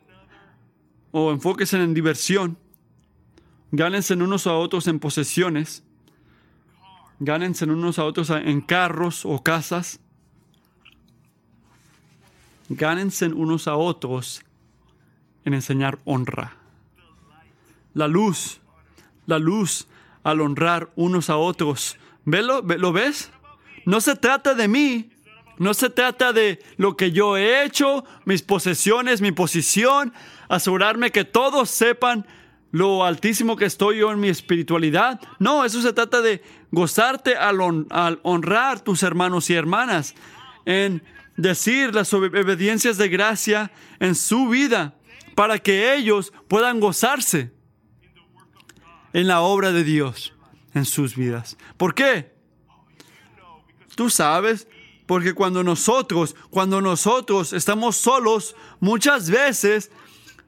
[1.10, 2.58] o enfóquense en diversión.
[3.72, 5.82] Gánense unos a otros en posesiones.
[7.18, 10.00] Gánense unos a otros en carros o casas.
[12.68, 14.42] Gánense unos a otros
[15.44, 16.56] en enseñar honra.
[17.92, 18.60] La luz,
[19.26, 19.86] la luz
[20.22, 21.96] al honrar unos a otros.
[22.24, 22.62] ¿Velo?
[22.62, 23.30] ¿Lo ves?
[23.84, 25.10] No se trata de mí,
[25.58, 30.12] no se trata de lo que yo he hecho, mis posesiones, mi posición,
[30.48, 32.26] asegurarme que todos sepan
[32.70, 35.20] lo altísimo que estoy yo en mi espiritualidad.
[35.38, 37.60] No, eso se trata de gozarte al,
[38.22, 40.14] honrar tus hermanos y hermanas,
[40.64, 41.02] en
[41.36, 44.96] decir las obediencias de gracia en su vida,
[45.36, 47.52] para que ellos puedan gozarse
[49.12, 50.34] en la obra de Dios
[50.74, 51.56] en sus vidas.
[51.76, 52.34] ¿Por qué?
[53.94, 54.66] Tú sabes,
[55.06, 59.90] porque cuando nosotros, cuando nosotros estamos solos, muchas veces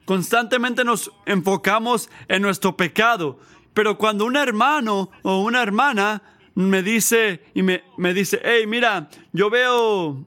[0.05, 3.39] constantemente nos enfocamos en nuestro pecado.
[3.73, 6.23] Pero cuando un hermano o una hermana
[6.55, 10.25] me dice y me, me dice, hey, mira, yo veo,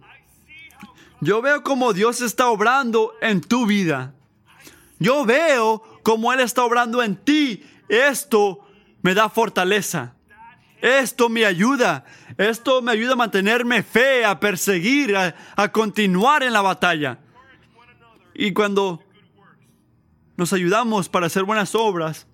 [1.20, 4.14] yo veo cómo Dios está obrando en tu vida.
[5.00, 7.64] Yo veo cómo Él está obrando en ti.
[7.88, 8.60] Esto
[9.02, 10.14] me da fortaleza.
[10.80, 12.04] Esto me ayuda.
[12.36, 17.18] Esto me ayuda a mantenerme fe, a perseguir, a, continuar en la batalla.
[18.34, 19.02] Y cuando
[20.36, 22.26] nos ayudamos para hacer buenas obras,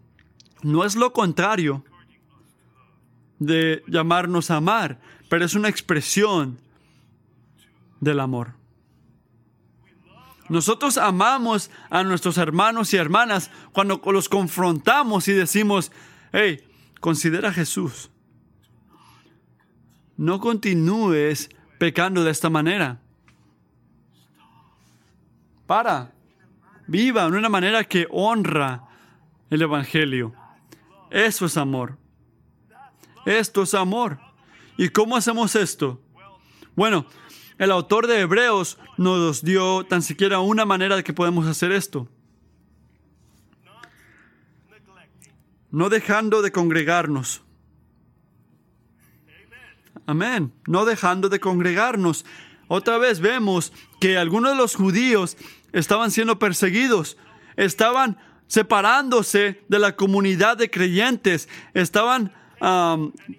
[0.62, 1.85] no es lo contrario
[3.38, 6.61] de llamarnos a amar, pero es una expresión
[8.00, 8.54] del amor.
[10.48, 15.90] Nosotros amamos a nuestros hermanos y hermanas cuando los confrontamos y decimos,
[16.32, 16.62] hey,
[17.00, 18.11] considera a Jesús
[20.16, 23.00] no continúes pecando de esta manera.
[25.66, 26.12] Para.
[26.87, 28.85] Viva de una manera que honra
[29.50, 30.35] el Evangelio.
[31.11, 31.98] Eso es amor.
[33.24, 34.20] Esto es amor.
[34.76, 36.00] ¿Y cómo hacemos esto?
[36.76, 37.07] Bueno,
[37.59, 42.09] el autor de Hebreos nos dio tan siquiera una manera de que podemos hacer esto.
[45.70, 47.42] No dejando de congregarnos
[50.07, 50.53] Amén.
[50.66, 52.25] No dejando de congregarnos.
[52.69, 55.37] Otra vez vemos que algunos de los judíos
[55.73, 57.16] estaban siendo perseguidos,
[57.57, 62.33] estaban separándose de la comunidad de creyentes, estaban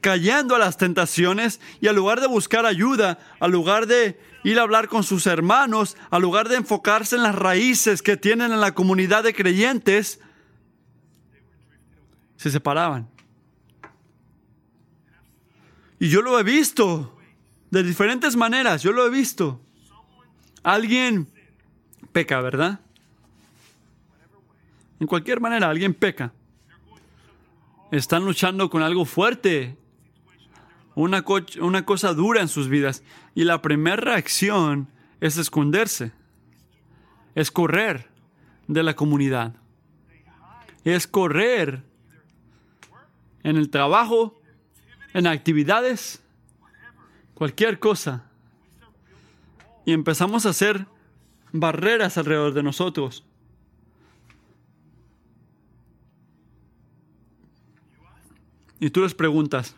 [0.01, 4.61] cayendo a las tentaciones y al lugar de buscar ayuda, al lugar de ir a
[4.61, 8.73] hablar con sus hermanos, al lugar de enfocarse en las raíces que tienen en la
[8.73, 10.19] comunidad de creyentes,
[12.35, 13.09] se separaban.
[15.99, 17.17] Y yo lo he visto
[17.71, 19.59] de diferentes maneras, yo lo he visto.
[20.63, 21.27] Alguien
[22.11, 22.79] peca, ¿verdad?
[24.99, 26.33] En cualquier manera, alguien peca.
[27.91, 29.77] Están luchando con algo fuerte,
[30.95, 31.23] una,
[31.61, 33.03] una cosa dura en sus vidas.
[33.33, 34.89] Y la primera reacción
[35.21, 36.11] es esconderse,
[37.35, 38.09] es correr
[38.67, 39.55] de la comunidad,
[40.83, 41.83] es correr
[43.43, 44.36] en el trabajo,
[45.17, 46.21] en actividades,
[47.33, 48.23] cualquier cosa.
[49.83, 50.85] Y empezamos a hacer
[51.51, 53.25] barreras alrededor de nosotros.
[58.79, 59.75] Y tú les preguntas,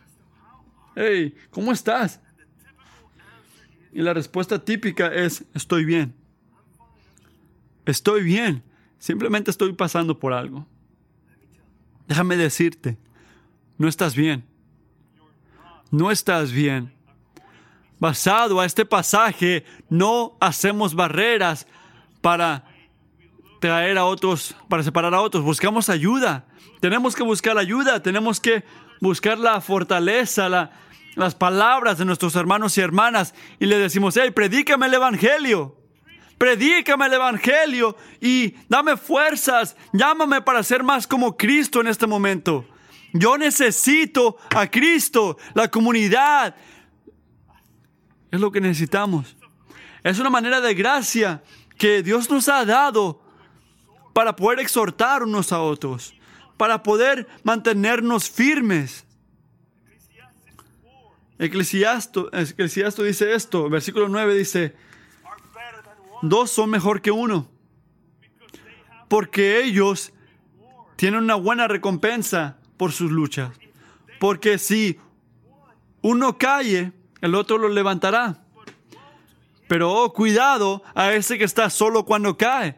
[0.98, 2.20] hey, ¿cómo estás?
[3.94, 6.14] Y la respuesta típica es, estoy bien.
[7.86, 8.62] Estoy bien.
[8.98, 10.68] Simplemente estoy pasando por algo.
[12.10, 12.98] Déjame decirte,
[13.78, 14.49] no estás bien.
[15.92, 16.94] No estás bien.
[18.00, 21.68] Basado a este pasaje, no hacemos barreras
[22.22, 22.66] para
[23.60, 25.44] traer a otros, para separar a otros.
[25.44, 26.46] Buscamos ayuda.
[26.80, 28.02] Tenemos que buscar ayuda.
[28.02, 28.64] Tenemos que
[29.02, 30.72] buscar la fortaleza,
[31.16, 35.76] las palabras de nuestros hermanos y hermanas y le decimos, hey, predícame el Evangelio.
[36.38, 39.76] Predícame el Evangelio y dame fuerzas.
[39.92, 42.66] Llámame para ser más como Cristo en este momento.
[43.14, 46.56] Yo necesito a Cristo, la comunidad.
[48.32, 49.36] Es lo que necesitamos.
[50.04, 51.44] Es una manera de gracia
[51.78, 53.22] que Dios nos ha dado
[54.14, 56.14] para poder exhortar unos a otros
[56.60, 59.06] para poder mantenernos firmes.
[61.38, 62.30] Eclesiasto,
[63.02, 64.76] dice esto, versículo 9 dice,
[66.22, 67.50] dos son mejor que uno,
[69.08, 70.12] porque ellos
[70.98, 73.52] tienen una buena recompensa por sus luchas.
[74.22, 74.98] Porque si
[76.02, 78.42] uno cae, el otro lo levantará.
[79.68, 82.78] Pero oh, cuidado a ese que está solo cuando cae,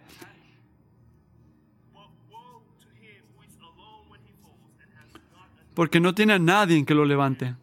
[5.75, 7.55] porque no tiene a nadie que lo levante.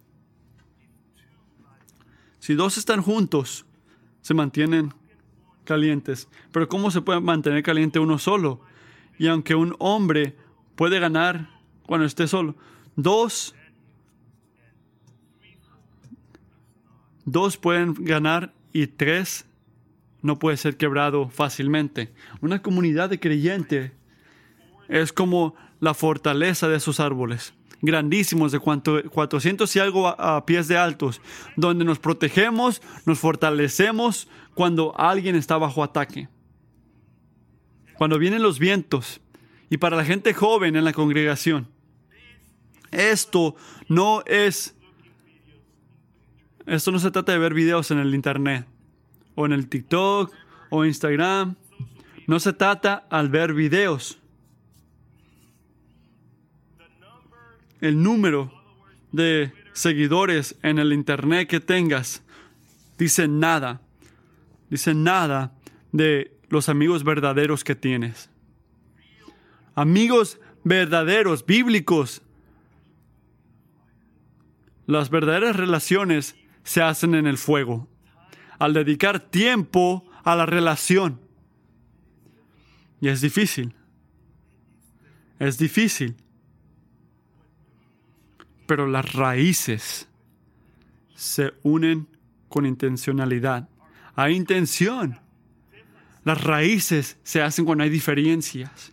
[2.38, 3.66] Si dos están juntos,
[4.22, 4.94] se mantienen
[5.64, 6.28] calientes.
[6.52, 8.60] Pero ¿cómo se puede mantener caliente uno solo?
[9.18, 10.36] Y aunque un hombre
[10.76, 11.57] puede ganar
[11.88, 12.54] cuando esté solo,
[12.96, 13.54] dos,
[17.24, 19.46] dos pueden ganar y tres
[20.20, 22.12] no puede ser quebrado fácilmente.
[22.42, 23.92] Una comunidad de creyentes
[24.88, 30.68] es como la fortaleza de esos árboles grandísimos de cuanto, 400 y algo a, pies
[30.68, 31.20] de altos,
[31.56, 36.28] donde nos protegemos, nos fortalecemos cuando alguien está bajo ataque.
[37.96, 39.20] Cuando vienen los vientos
[39.70, 41.68] y para la gente joven en la congregación.
[42.90, 43.56] Esto
[43.88, 44.74] no es
[46.66, 48.66] esto no se trata de ver videos en el internet
[49.34, 50.32] o en el TikTok
[50.70, 51.56] o Instagram.
[52.26, 54.20] No se trata al ver videos.
[57.80, 58.52] el número
[59.12, 62.22] de seguidores en el Internet que tengas
[62.98, 63.80] dice nada.
[64.70, 65.54] Dice nada
[65.92, 68.30] de los amigos verdaderos que tienes.
[69.74, 72.22] Amigos verdaderos, bíblicos.
[74.88, 77.88] Las verdaderas relaciones se hacen en el fuego.
[78.58, 81.20] Al dedicar tiempo a la relación.
[83.00, 83.76] Y es difícil.
[85.38, 86.16] Es difícil
[88.68, 90.10] pero las raíces
[91.14, 92.06] se unen
[92.50, 93.66] con intencionalidad.
[94.14, 95.18] Hay intención.
[96.22, 98.92] Las raíces se hacen cuando hay diferencias.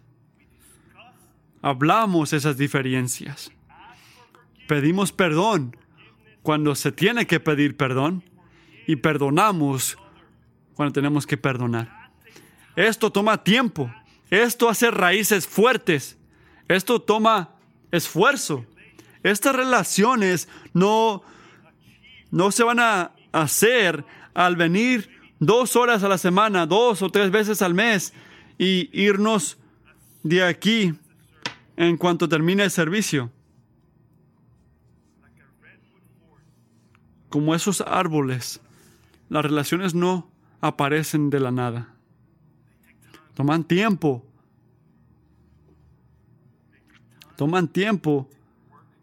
[1.61, 3.51] Hablamos esas diferencias.
[4.65, 5.75] Pedimos perdón
[6.45, 8.23] cuando se tiene que pedir perdón
[8.85, 9.97] y perdonamos
[10.75, 12.11] cuando tenemos que perdonar.
[12.75, 13.91] Esto toma tiempo.
[14.29, 16.19] Esto hace raíces fuertes.
[16.67, 17.55] Esto toma
[17.91, 18.63] esfuerzo.
[19.23, 21.23] Estas relaciones no,
[22.29, 27.31] no se van a hacer al venir dos horas a la semana, dos o tres
[27.31, 28.13] veces al mes
[28.59, 29.57] y irnos
[30.21, 30.93] de aquí
[31.75, 33.31] en cuanto termine el servicio.
[37.35, 38.61] Como esos árboles,
[39.27, 40.31] las relaciones no
[40.61, 41.93] aparecen de la nada.
[43.33, 44.25] Toman tiempo.
[47.35, 48.29] Toman tiempo.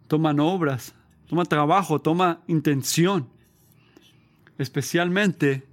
[0.06, 0.94] Toman obras.
[1.28, 2.00] Toma trabajo.
[2.00, 3.28] Toma intención.
[4.56, 5.66] Especialmente,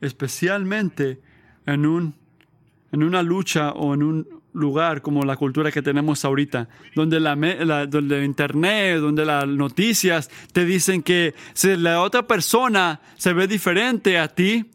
[0.00, 1.20] especialmente
[1.66, 2.14] en, un,
[2.92, 7.36] en una lucha o en un lugar como la cultura que tenemos ahorita, donde la,
[7.86, 13.46] donde el internet, donde las noticias te dicen que si la otra persona se ve
[13.46, 14.70] diferente a ti,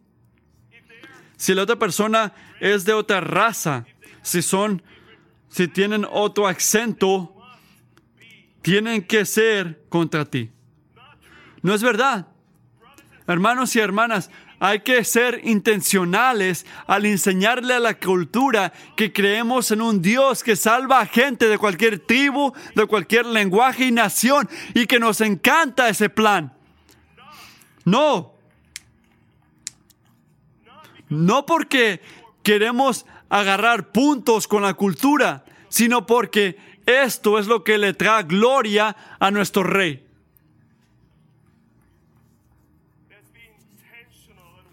[1.37, 3.85] si la otra persona es de otra raza,
[4.21, 4.81] si son,
[5.49, 7.35] si tienen otro acento,
[8.61, 10.49] tienen que ser contra ti.
[11.61, 12.27] No es verdad.
[13.27, 14.29] Hermanos y hermanas,
[14.65, 20.55] hay que ser intencionales al enseñarle a la cultura que creemos en un Dios que
[20.55, 25.87] salva a gente de cualquier tribu, de cualquier lenguaje y nación y que nos encanta
[25.87, 26.51] ese plan.
[27.83, 28.33] No,
[31.09, 32.01] no porque
[32.41, 36.57] queremos agarrar puntos con la cultura, sino porque
[36.87, 40.04] esto es lo que le trae gloria a nuestro rey.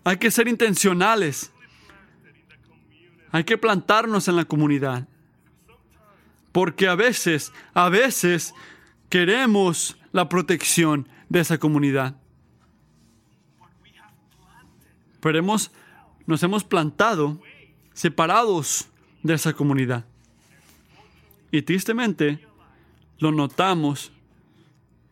[0.05, 1.53] Hay que ser intencionales.
[3.31, 5.09] Hay que plantarnos en la comunidad.
[6.53, 8.55] Porque a veces, a veces
[9.09, 12.17] queremos la protección de esa comunidad.
[15.21, 15.71] Pero hemos
[16.27, 17.41] nos hemos plantado
[17.93, 18.89] separados
[19.23, 20.05] de esa comunidad.
[21.51, 22.47] Y tristemente
[23.19, 24.13] lo notamos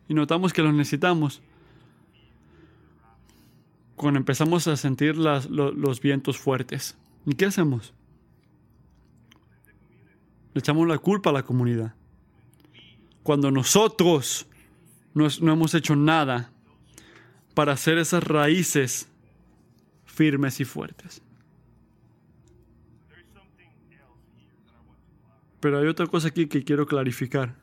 [0.07, 1.41] y notamos que lo necesitamos
[4.01, 6.97] cuando empezamos a sentir los vientos fuertes.
[7.23, 7.93] ¿Y qué hacemos?
[10.55, 11.93] Le echamos la culpa a la comunidad.
[13.21, 14.47] Cuando nosotros
[15.13, 16.49] no hemos hecho nada
[17.53, 19.07] para hacer esas raíces
[20.05, 21.21] firmes y fuertes.
[25.59, 27.53] Pero hay otra cosa aquí que quiero clarificar.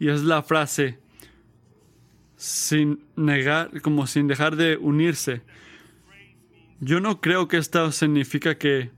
[0.00, 0.98] Y es la frase,
[2.42, 5.42] sin negar, como sin dejar de unirse.
[6.80, 8.90] Yo no creo que esto significa que,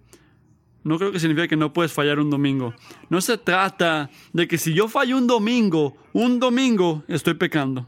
[0.82, 2.72] no creo que significa que no puedes fallar un domingo.
[3.10, 7.86] No se trata de que si yo fallo un domingo, un domingo estoy pecando.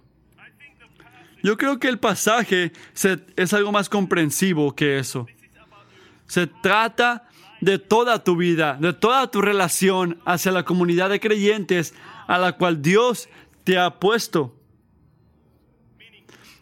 [1.43, 2.73] Yo creo que el pasaje
[3.37, 5.27] es algo más comprensivo que eso.
[6.27, 7.31] Se trata
[7.63, 11.95] de toda tu vida, de toda tu relación hacia la comunidad de creyentes
[12.27, 13.31] a la cual Dios
[13.65, 14.53] te ha puesto.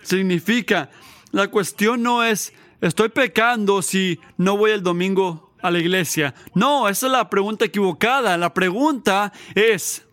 [0.04, 0.90] Significa,
[1.32, 6.34] la cuestión no es, estoy pecando si no voy el domingo a la iglesia.
[6.54, 8.36] No, esa es la pregunta equivocada.
[8.36, 10.04] La pregunta es,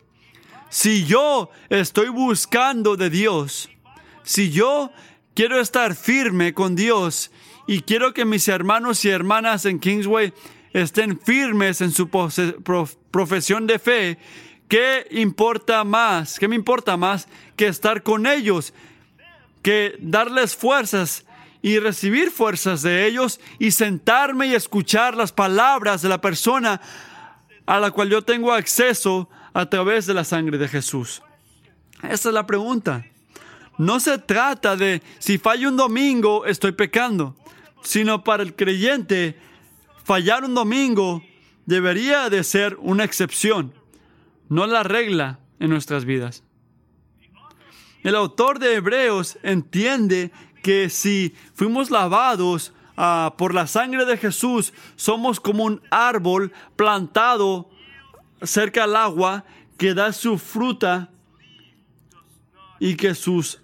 [0.70, 3.68] si yo estoy buscando de Dios,
[4.22, 4.90] si yo
[5.34, 7.30] quiero estar firme con Dios
[7.66, 10.32] y quiero que mis hermanos y hermanas en Kingsway
[10.72, 14.18] estén firmes en su profesión de fe,
[14.68, 16.38] ¿qué importa más?
[16.38, 18.72] ¿Qué me importa más que estar con ellos?
[19.62, 21.24] Que darles fuerzas
[21.62, 26.80] y recibir fuerzas de ellos y sentarme y escuchar las palabras de la persona
[27.66, 31.22] a la cual yo tengo acceso a través de la sangre de Jesús.
[32.02, 33.06] Esa es la pregunta.
[33.78, 37.36] No se trata de si fallo un domingo estoy pecando,
[37.82, 39.36] sino para el creyente
[40.04, 41.22] fallar un domingo
[41.66, 43.72] debería de ser una excepción,
[44.48, 46.42] no la regla en nuestras vidas.
[48.02, 50.32] El autor de Hebreos entiende
[50.62, 57.70] que si fuimos lavados ah, por la sangre de Jesús, somos como un árbol plantado
[58.42, 59.44] cerca al agua
[59.78, 61.10] que da su fruta
[62.80, 63.60] y que sus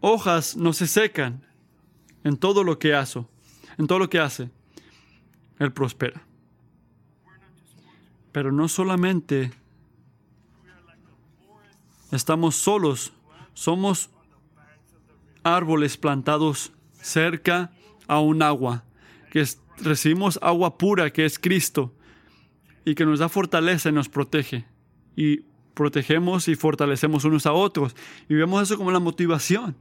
[0.00, 1.44] hojas no se secan
[2.24, 3.24] en todo lo que hace.
[3.78, 4.50] En todo lo que hace,
[5.58, 6.22] Él prospera.
[8.32, 9.52] Pero no solamente
[12.10, 13.12] estamos solos,
[13.56, 14.10] somos
[15.42, 17.72] árboles plantados cerca
[18.06, 18.84] a un agua,
[19.30, 19.42] que
[19.78, 21.94] recibimos agua pura, que es Cristo,
[22.84, 24.66] y que nos da fortaleza y nos protege.
[25.16, 25.38] Y
[25.72, 27.96] protegemos y fortalecemos unos a otros.
[28.28, 29.74] Y vemos eso como la motivación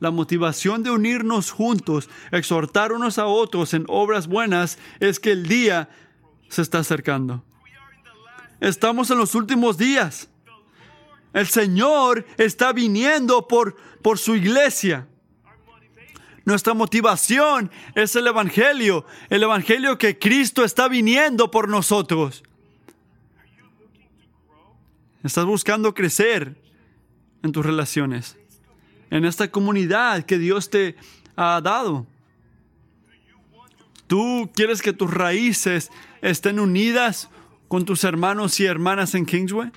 [0.00, 5.46] la motivación de unirnos juntos, exhortar unos a otros en obras buenas, es que el
[5.46, 5.88] día
[6.48, 7.44] se está acercando.
[8.60, 10.28] Estamos en los últimos días.
[11.34, 15.06] El Señor está viniendo por, por su iglesia.
[16.46, 22.42] Nuestra motivación es el Evangelio, el Evangelio que Cristo está viniendo por nosotros.
[25.22, 26.56] ¿Estás buscando crecer
[27.42, 28.36] en tus relaciones?
[29.14, 30.96] en esta comunidad que Dios te
[31.36, 32.04] ha dado.
[34.08, 37.30] ¿Tú quieres que tus raíces estén unidas
[37.68, 39.70] con tus hermanos y hermanas en Kingsway?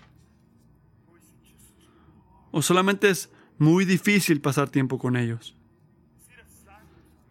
[2.57, 3.29] ¿O solamente es
[3.59, 5.55] muy difícil pasar tiempo con ellos?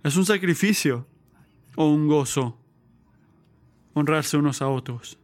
[0.04, 1.04] ¿Es un sacrificio
[1.74, 2.56] o un gozo
[3.92, 5.18] honrarse unos a otros?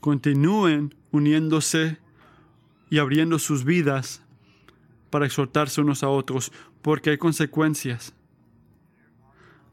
[0.00, 1.98] Continúen uniéndose
[2.90, 4.20] y abriendo sus vidas
[5.10, 6.50] para exhortarse unos a otros,
[6.82, 8.12] porque hay consecuencias.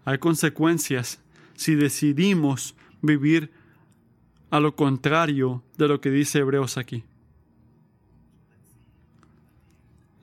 [0.06, 1.20] Hay consecuencias
[1.56, 3.52] si decidimos vivir
[4.52, 7.04] a lo contrario de lo que dice Hebreos aquí.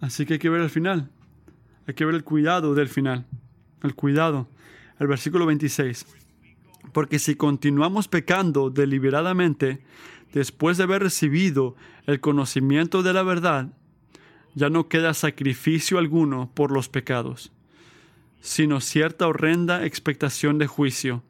[0.01, 1.11] Así que hay que ver el final.
[1.87, 3.27] Hay que ver el cuidado del final.
[3.83, 4.47] El cuidado.
[5.01, 6.07] El versículo 26.
[6.93, 9.83] Porque si continuamos pecando deliberadamente,
[10.33, 11.75] después de haber recibido
[12.07, 13.73] el conocimiento de la verdad,
[14.55, 17.51] ya no queda sacrificio alguno por los pecados,
[18.41, 21.23] sino cierta horrenda expectación de juicio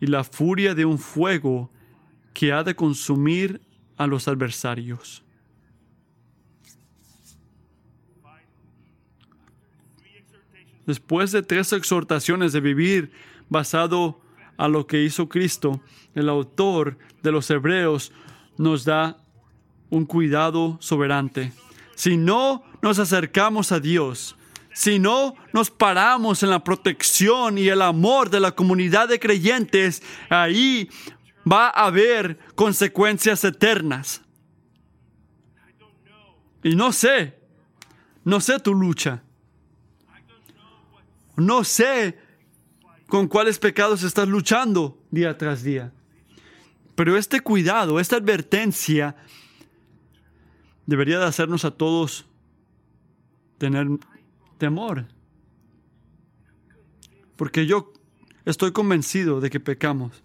[0.00, 1.70] y la furia de un fuego
[2.32, 3.60] que ha de consumir
[3.96, 5.22] a los adversarios.
[10.86, 13.12] Después de tres exhortaciones de vivir
[13.48, 14.20] basado
[14.56, 15.80] a lo que hizo Cristo,
[16.14, 18.12] el autor de los Hebreos
[18.56, 19.16] nos da
[19.90, 21.52] un cuidado soberante.
[21.94, 24.36] Si no nos acercamos a Dios,
[24.72, 30.02] si no nos paramos en la protección y el amor de la comunidad de creyentes,
[30.28, 30.88] ahí
[31.50, 34.22] va a haber consecuencias eternas.
[36.62, 37.38] Y no sé,
[38.24, 39.22] no sé tu lucha.
[41.36, 42.18] No sé
[43.06, 45.92] con cuáles pecados estás luchando día tras día.
[46.94, 49.16] Pero este cuidado, esta advertencia,
[50.84, 52.26] debería de hacernos a todos
[53.56, 53.86] tener
[54.58, 55.06] temor.
[57.36, 57.92] Porque yo
[58.44, 60.22] estoy convencido de que pecamos.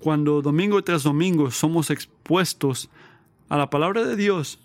[0.00, 2.90] Cuando domingo tras domingo somos expuestos
[3.48, 4.58] a la palabra de Dios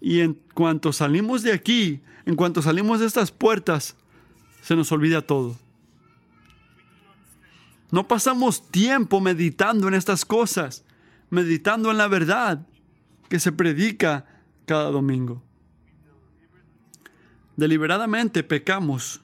[0.00, 3.96] y en cuanto salimos de aquí, en cuanto salimos de estas puertas,
[4.60, 5.56] se nos olvida todo.
[7.90, 10.84] No pasamos tiempo meditando en estas cosas,
[11.30, 12.66] meditando en la verdad
[13.28, 14.26] que se predica
[14.66, 15.42] cada domingo.
[17.56, 19.20] Deliberadamente pecamos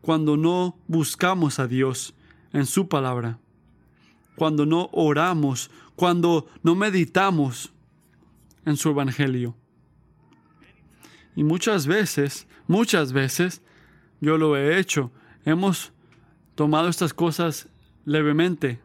[0.00, 2.14] cuando no buscamos a Dios
[2.52, 3.38] en su palabra,
[4.36, 7.72] cuando no oramos, cuando no meditamos
[8.64, 9.54] en su evangelio.
[11.36, 13.62] Y muchas veces, muchas veces,
[14.20, 15.10] yo lo he hecho,
[15.44, 15.92] hemos
[16.54, 17.68] tomado estas cosas
[18.04, 18.80] levemente,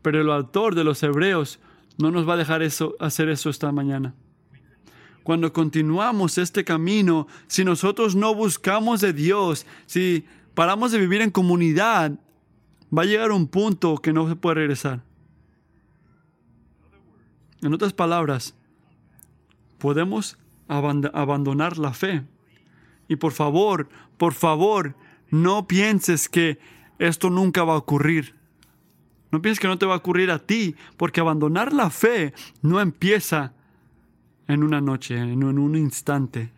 [0.00, 1.58] pero el autor de los Hebreos
[1.98, 4.14] no nos va a dejar eso, hacer eso esta mañana.
[5.22, 10.24] Cuando continuamos este camino, si nosotros no buscamos de Dios, si
[10.54, 12.18] paramos de vivir en comunidad,
[12.96, 15.02] va a llegar un punto que no se puede regresar.
[17.62, 18.54] En otras palabras,
[19.78, 20.38] podemos
[20.68, 22.24] abandonar la fe.
[23.08, 24.96] Y por favor, por favor,
[25.30, 26.58] no pienses que
[26.98, 28.34] esto nunca va a ocurrir.
[29.30, 32.80] No pienses que no te va a ocurrir a ti, porque abandonar la fe no
[32.80, 33.54] empieza
[34.46, 36.52] en una noche, en un instante.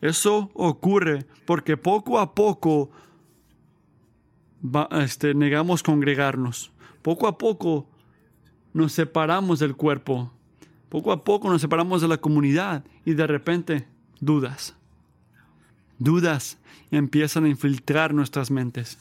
[0.00, 2.90] Eso ocurre porque poco a poco
[4.92, 6.72] este, negamos congregarnos.
[7.02, 7.86] Poco a poco
[8.72, 10.32] nos separamos del cuerpo.
[10.88, 13.88] Poco a poco nos separamos de la comunidad y de repente
[14.20, 14.74] dudas.
[15.98, 16.58] Dudas
[16.90, 18.98] empiezan a infiltrar nuestras mentes.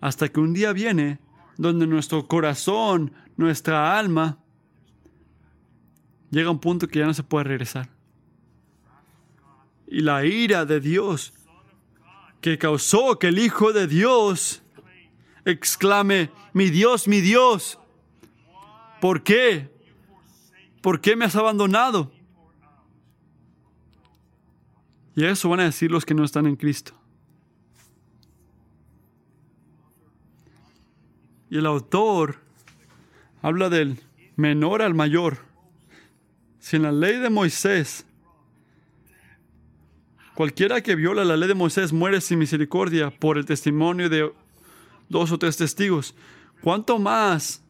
[0.00, 1.18] Hasta que un día viene
[1.56, 4.38] donde nuestro corazón, nuestra alma,
[6.30, 7.90] llega a un punto que ya no se puede regresar.
[9.86, 11.34] Y la ira de Dios
[12.40, 14.62] que causó que el Hijo de Dios
[15.44, 17.78] exclame, mi Dios, mi Dios,
[19.00, 19.70] ¿por qué?
[20.80, 22.10] ¿Por qué me has abandonado?
[25.14, 26.92] Y eso van a decir los que no están en Cristo.
[31.50, 32.38] Y el autor
[33.42, 34.00] habla del
[34.36, 35.38] menor al mayor.
[36.60, 38.06] Si en la ley de Moisés,
[40.34, 44.32] cualquiera que viola la ley de Moisés muere sin misericordia por el testimonio de
[45.08, 46.14] dos o tres testigos,
[46.60, 47.62] ¿cuánto más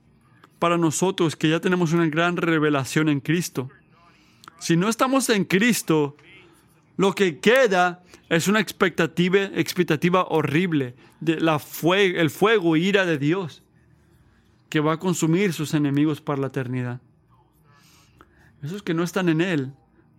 [0.59, 3.71] para nosotros que ya tenemos una gran revelación en Cristo?
[4.59, 6.17] Si no estamos en Cristo,
[6.97, 11.61] lo que queda es una expectativa, expectativa horrible de la
[11.93, 13.63] el fuego, ira de Dios
[14.69, 17.01] que va a consumir sus enemigos para la eternidad.
[18.63, 19.73] esos que no están en Él,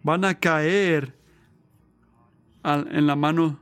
[0.03, 1.15] van a caer
[2.63, 3.59] en la mano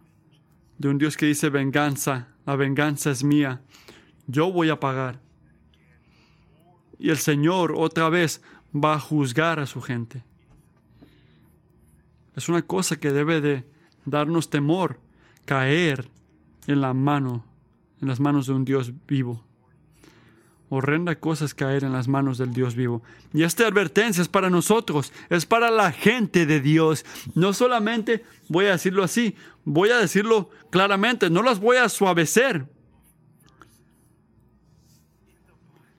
[0.78, 3.62] de un Dios que dice venganza, la venganza es mía,
[4.28, 5.20] yo voy a pagar.
[6.98, 8.42] Y el Señor otra vez
[8.74, 10.24] va a juzgar a su gente.
[12.36, 13.66] Es una cosa que debe de
[14.06, 15.00] darnos temor,
[15.46, 16.10] caer
[16.68, 17.46] en la mano,
[18.02, 19.44] en las manos de un Dios vivo.
[20.72, 23.02] Horrenda cosa es caer en las manos del Dios vivo.
[23.34, 27.06] Y esta advertencia es para nosotros, es para la gente de Dios.
[27.34, 32.68] No solamente voy a decirlo así, voy a decirlo claramente, no las voy a suavecer.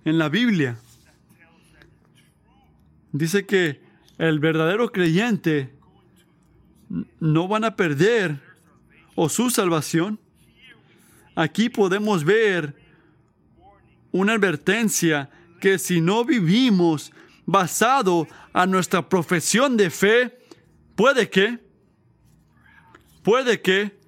[0.05, 0.79] En la Biblia
[3.13, 3.81] dice que
[4.19, 5.75] el verdadero creyente
[7.19, 8.41] no van a perder
[9.17, 10.21] o su salvación.
[11.35, 12.80] Aquí podemos ver
[14.13, 15.31] una advertencia
[15.61, 17.13] que si no vivimos
[17.47, 20.39] basado a nuestra profesión de fe,
[20.97, 21.59] puede que,
[23.23, 23.99] puede que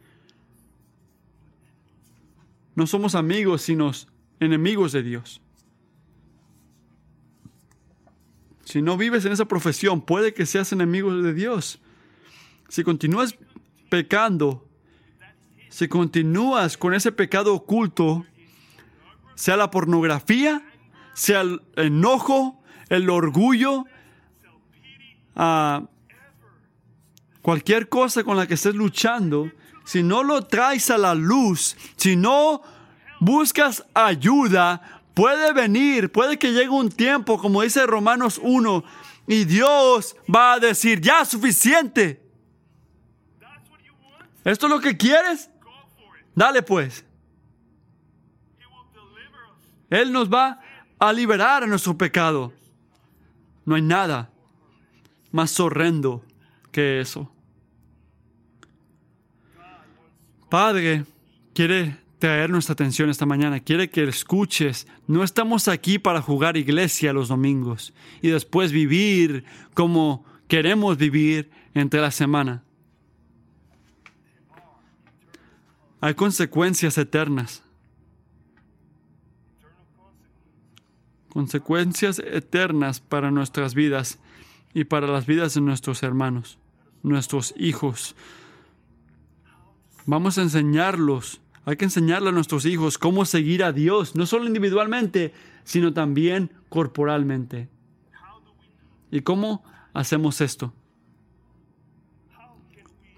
[2.75, 3.93] no somos amigos, sino
[4.41, 5.41] enemigos de Dios.
[8.65, 11.79] Si no vives en esa profesión, puede que seas enemigo de Dios.
[12.69, 13.37] Si continúas
[13.91, 14.67] pecando,
[15.69, 18.25] si continúas con ese pecado oculto,
[19.35, 20.63] sea la pornografía,
[21.15, 23.85] sea el enojo, el orgullo,
[25.37, 25.83] ah,
[27.41, 29.51] cualquier cosa con la que estés luchando,
[29.85, 32.63] si no lo traes a la luz, si no
[33.21, 38.85] buscas ayuda, puede venir, puede que llegue un tiempo, como dice Romanos 1,
[39.27, 42.21] y Dios va a decir, ya suficiente.
[44.45, 45.49] ¿Esto es lo que quieres?
[46.35, 47.05] Dale pues.
[49.93, 50.59] Él nos va
[50.99, 52.51] a liberar a nuestro pecado.
[53.67, 54.31] No hay nada
[55.31, 56.25] más horrendo
[56.71, 57.31] que eso.
[60.49, 61.05] Padre
[61.53, 64.87] quiere traer nuestra atención esta mañana, quiere que escuches.
[65.07, 72.01] No estamos aquí para jugar iglesia los domingos y después vivir como queremos vivir entre
[72.01, 72.63] la semana.
[76.01, 77.63] Hay consecuencias eternas
[81.33, 84.19] consecuencias eternas para nuestras vidas
[84.75, 86.59] y para las vidas de nuestros hermanos,
[87.03, 88.15] nuestros hijos.
[90.05, 94.47] Vamos a enseñarlos, hay que enseñarle a nuestros hijos cómo seguir a Dios, no solo
[94.47, 95.33] individualmente,
[95.65, 97.71] sino también corporalmente.
[99.11, 99.65] ¿Y cómo
[99.95, 100.75] hacemos esto?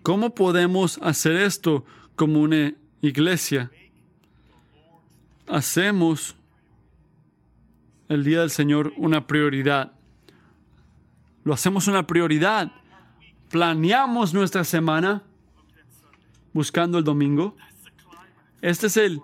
[0.04, 1.84] ¿Cómo podemos hacer esto
[2.14, 3.72] como una iglesia?
[5.48, 6.36] Hacemos
[8.08, 9.92] el día del Señor una prioridad.
[11.44, 12.72] Lo hacemos una prioridad.
[13.50, 15.22] Planeamos nuestra semana
[16.52, 17.56] buscando el domingo.
[18.60, 19.20] Este es el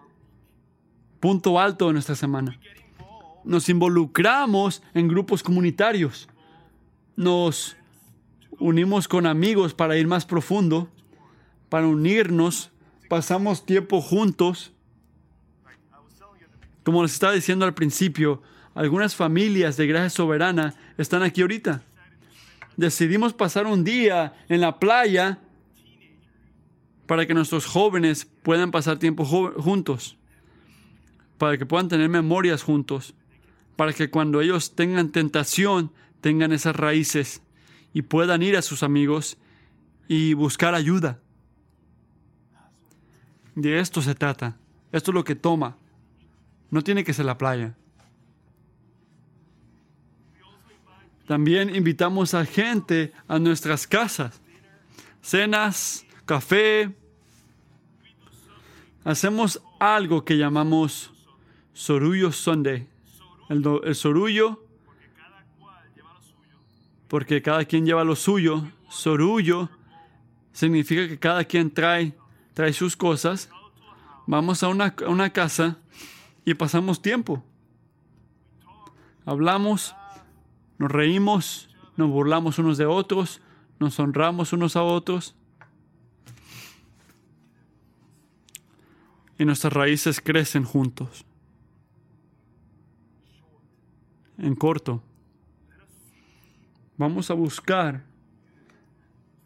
[1.19, 2.59] punto alto de nuestra semana.
[3.45, 6.29] Nos involucramos en grupos comunitarios.
[7.17, 7.77] Nos
[8.59, 10.89] unimos con amigos para ir más profundo,
[11.69, 12.71] para unirnos.
[13.09, 14.73] Pasamos tiempo juntos.
[16.85, 18.43] Como les estaba diciendo al principio,
[18.75, 21.83] algunas familias de Gracia Soberana están aquí ahorita.
[22.77, 25.39] Decidimos pasar un día en la playa
[27.07, 30.17] para que nuestros jóvenes puedan pasar tiempo juntos,
[31.39, 33.15] para que puedan tener memorias juntos,
[33.77, 37.43] para que cuando ellos tengan tentación tengan esas raíces
[37.93, 39.39] y puedan ir a sus amigos
[40.07, 41.19] y buscar ayuda.
[43.55, 44.57] De esto se trata.
[44.93, 45.77] Esto es lo que toma.
[46.71, 47.75] No tiene que ser la playa.
[51.31, 54.41] También invitamos a gente a nuestras casas.
[55.23, 56.93] Cenas, café.
[59.05, 61.13] Hacemos algo que llamamos
[61.73, 62.89] Sorullo Sunday.
[63.49, 64.61] El, el sorullo,
[67.07, 68.65] porque cada quien lleva lo suyo.
[68.89, 69.69] Sorullo
[70.53, 72.13] significa que cada quien trae,
[72.55, 73.49] trae sus cosas.
[74.27, 75.79] Vamos a una, a una casa
[76.45, 77.45] y pasamos tiempo.
[79.25, 79.95] Hablamos
[80.81, 81.69] nos reímos,
[81.99, 83.43] nos burlamos unos de otros,
[83.79, 85.37] nos honramos unos a otros.
[89.39, 91.27] Y nuestras raíces crecen juntos.
[94.39, 95.03] En corto,
[96.97, 98.03] vamos a buscar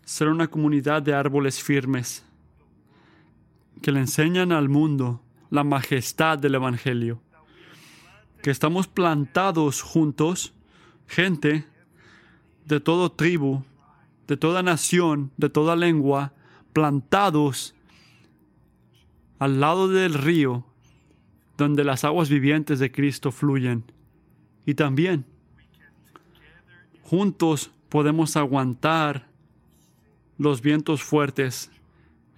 [0.05, 2.25] ser una comunidad de árboles firmes
[3.83, 5.21] que le enseñan al mundo
[5.51, 7.21] la majestad del Evangelio,
[8.41, 10.55] que estamos plantados juntos
[11.07, 11.65] gente
[12.67, 13.63] de toda tribu,
[14.27, 16.33] de toda nación, de toda lengua,
[16.73, 17.75] plantados
[19.39, 20.65] al lado del río,
[21.57, 23.85] donde las aguas vivientes de Cristo fluyen.
[24.67, 25.25] Y también,
[27.03, 29.29] juntos podemos aguantar
[30.39, 31.71] los vientos fuertes,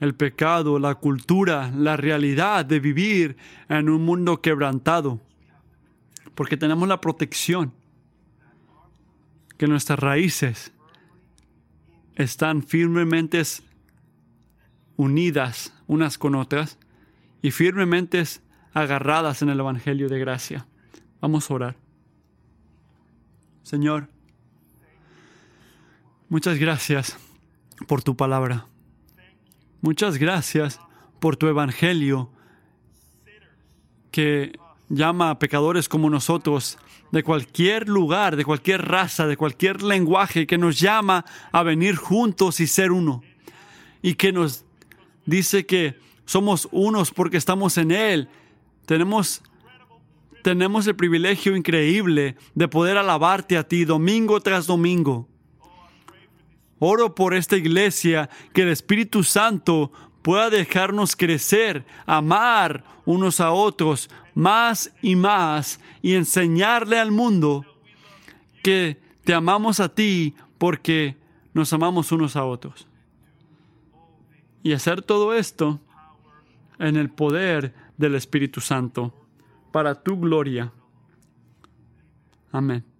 [0.01, 3.37] el pecado, la cultura, la realidad de vivir
[3.69, 5.21] en un mundo quebrantado,
[6.35, 7.73] porque tenemos la protección
[9.57, 10.73] que nuestras raíces
[12.15, 13.43] están firmemente
[14.97, 16.79] unidas unas con otras
[17.43, 18.23] y firmemente
[18.73, 20.67] agarradas en el Evangelio de gracia.
[21.21, 21.77] Vamos a orar.
[23.63, 24.09] Señor,
[26.29, 27.19] muchas gracias
[27.87, 28.67] por tu palabra.
[29.81, 30.81] Muchas gracias
[31.21, 32.31] por tu Evangelio
[34.11, 36.79] que llama a pecadores como nosotros
[37.13, 42.61] de cualquier lugar, de cualquier raza, de cualquier lenguaje, que nos llama a venir juntos
[42.61, 43.23] y ser uno.
[44.03, 44.65] Y que nos
[45.25, 48.29] dice que somos unos porque estamos en Él.
[48.87, 49.43] Tenemos,
[50.43, 55.29] tenemos el privilegio increíble de poder alabarte a ti domingo tras domingo.
[56.79, 59.91] Oro por esta iglesia, que el Espíritu Santo
[60.27, 67.64] pueda dejarnos crecer, amar unos a otros más y más y enseñarle al mundo
[68.61, 71.16] que te amamos a ti porque
[71.55, 72.89] nos amamos unos a otros.
[74.64, 75.79] Y hacer todo esto
[76.81, 79.14] en el poder del Espíritu Santo,
[79.70, 80.72] para tu gloria.
[82.51, 82.96] Amén.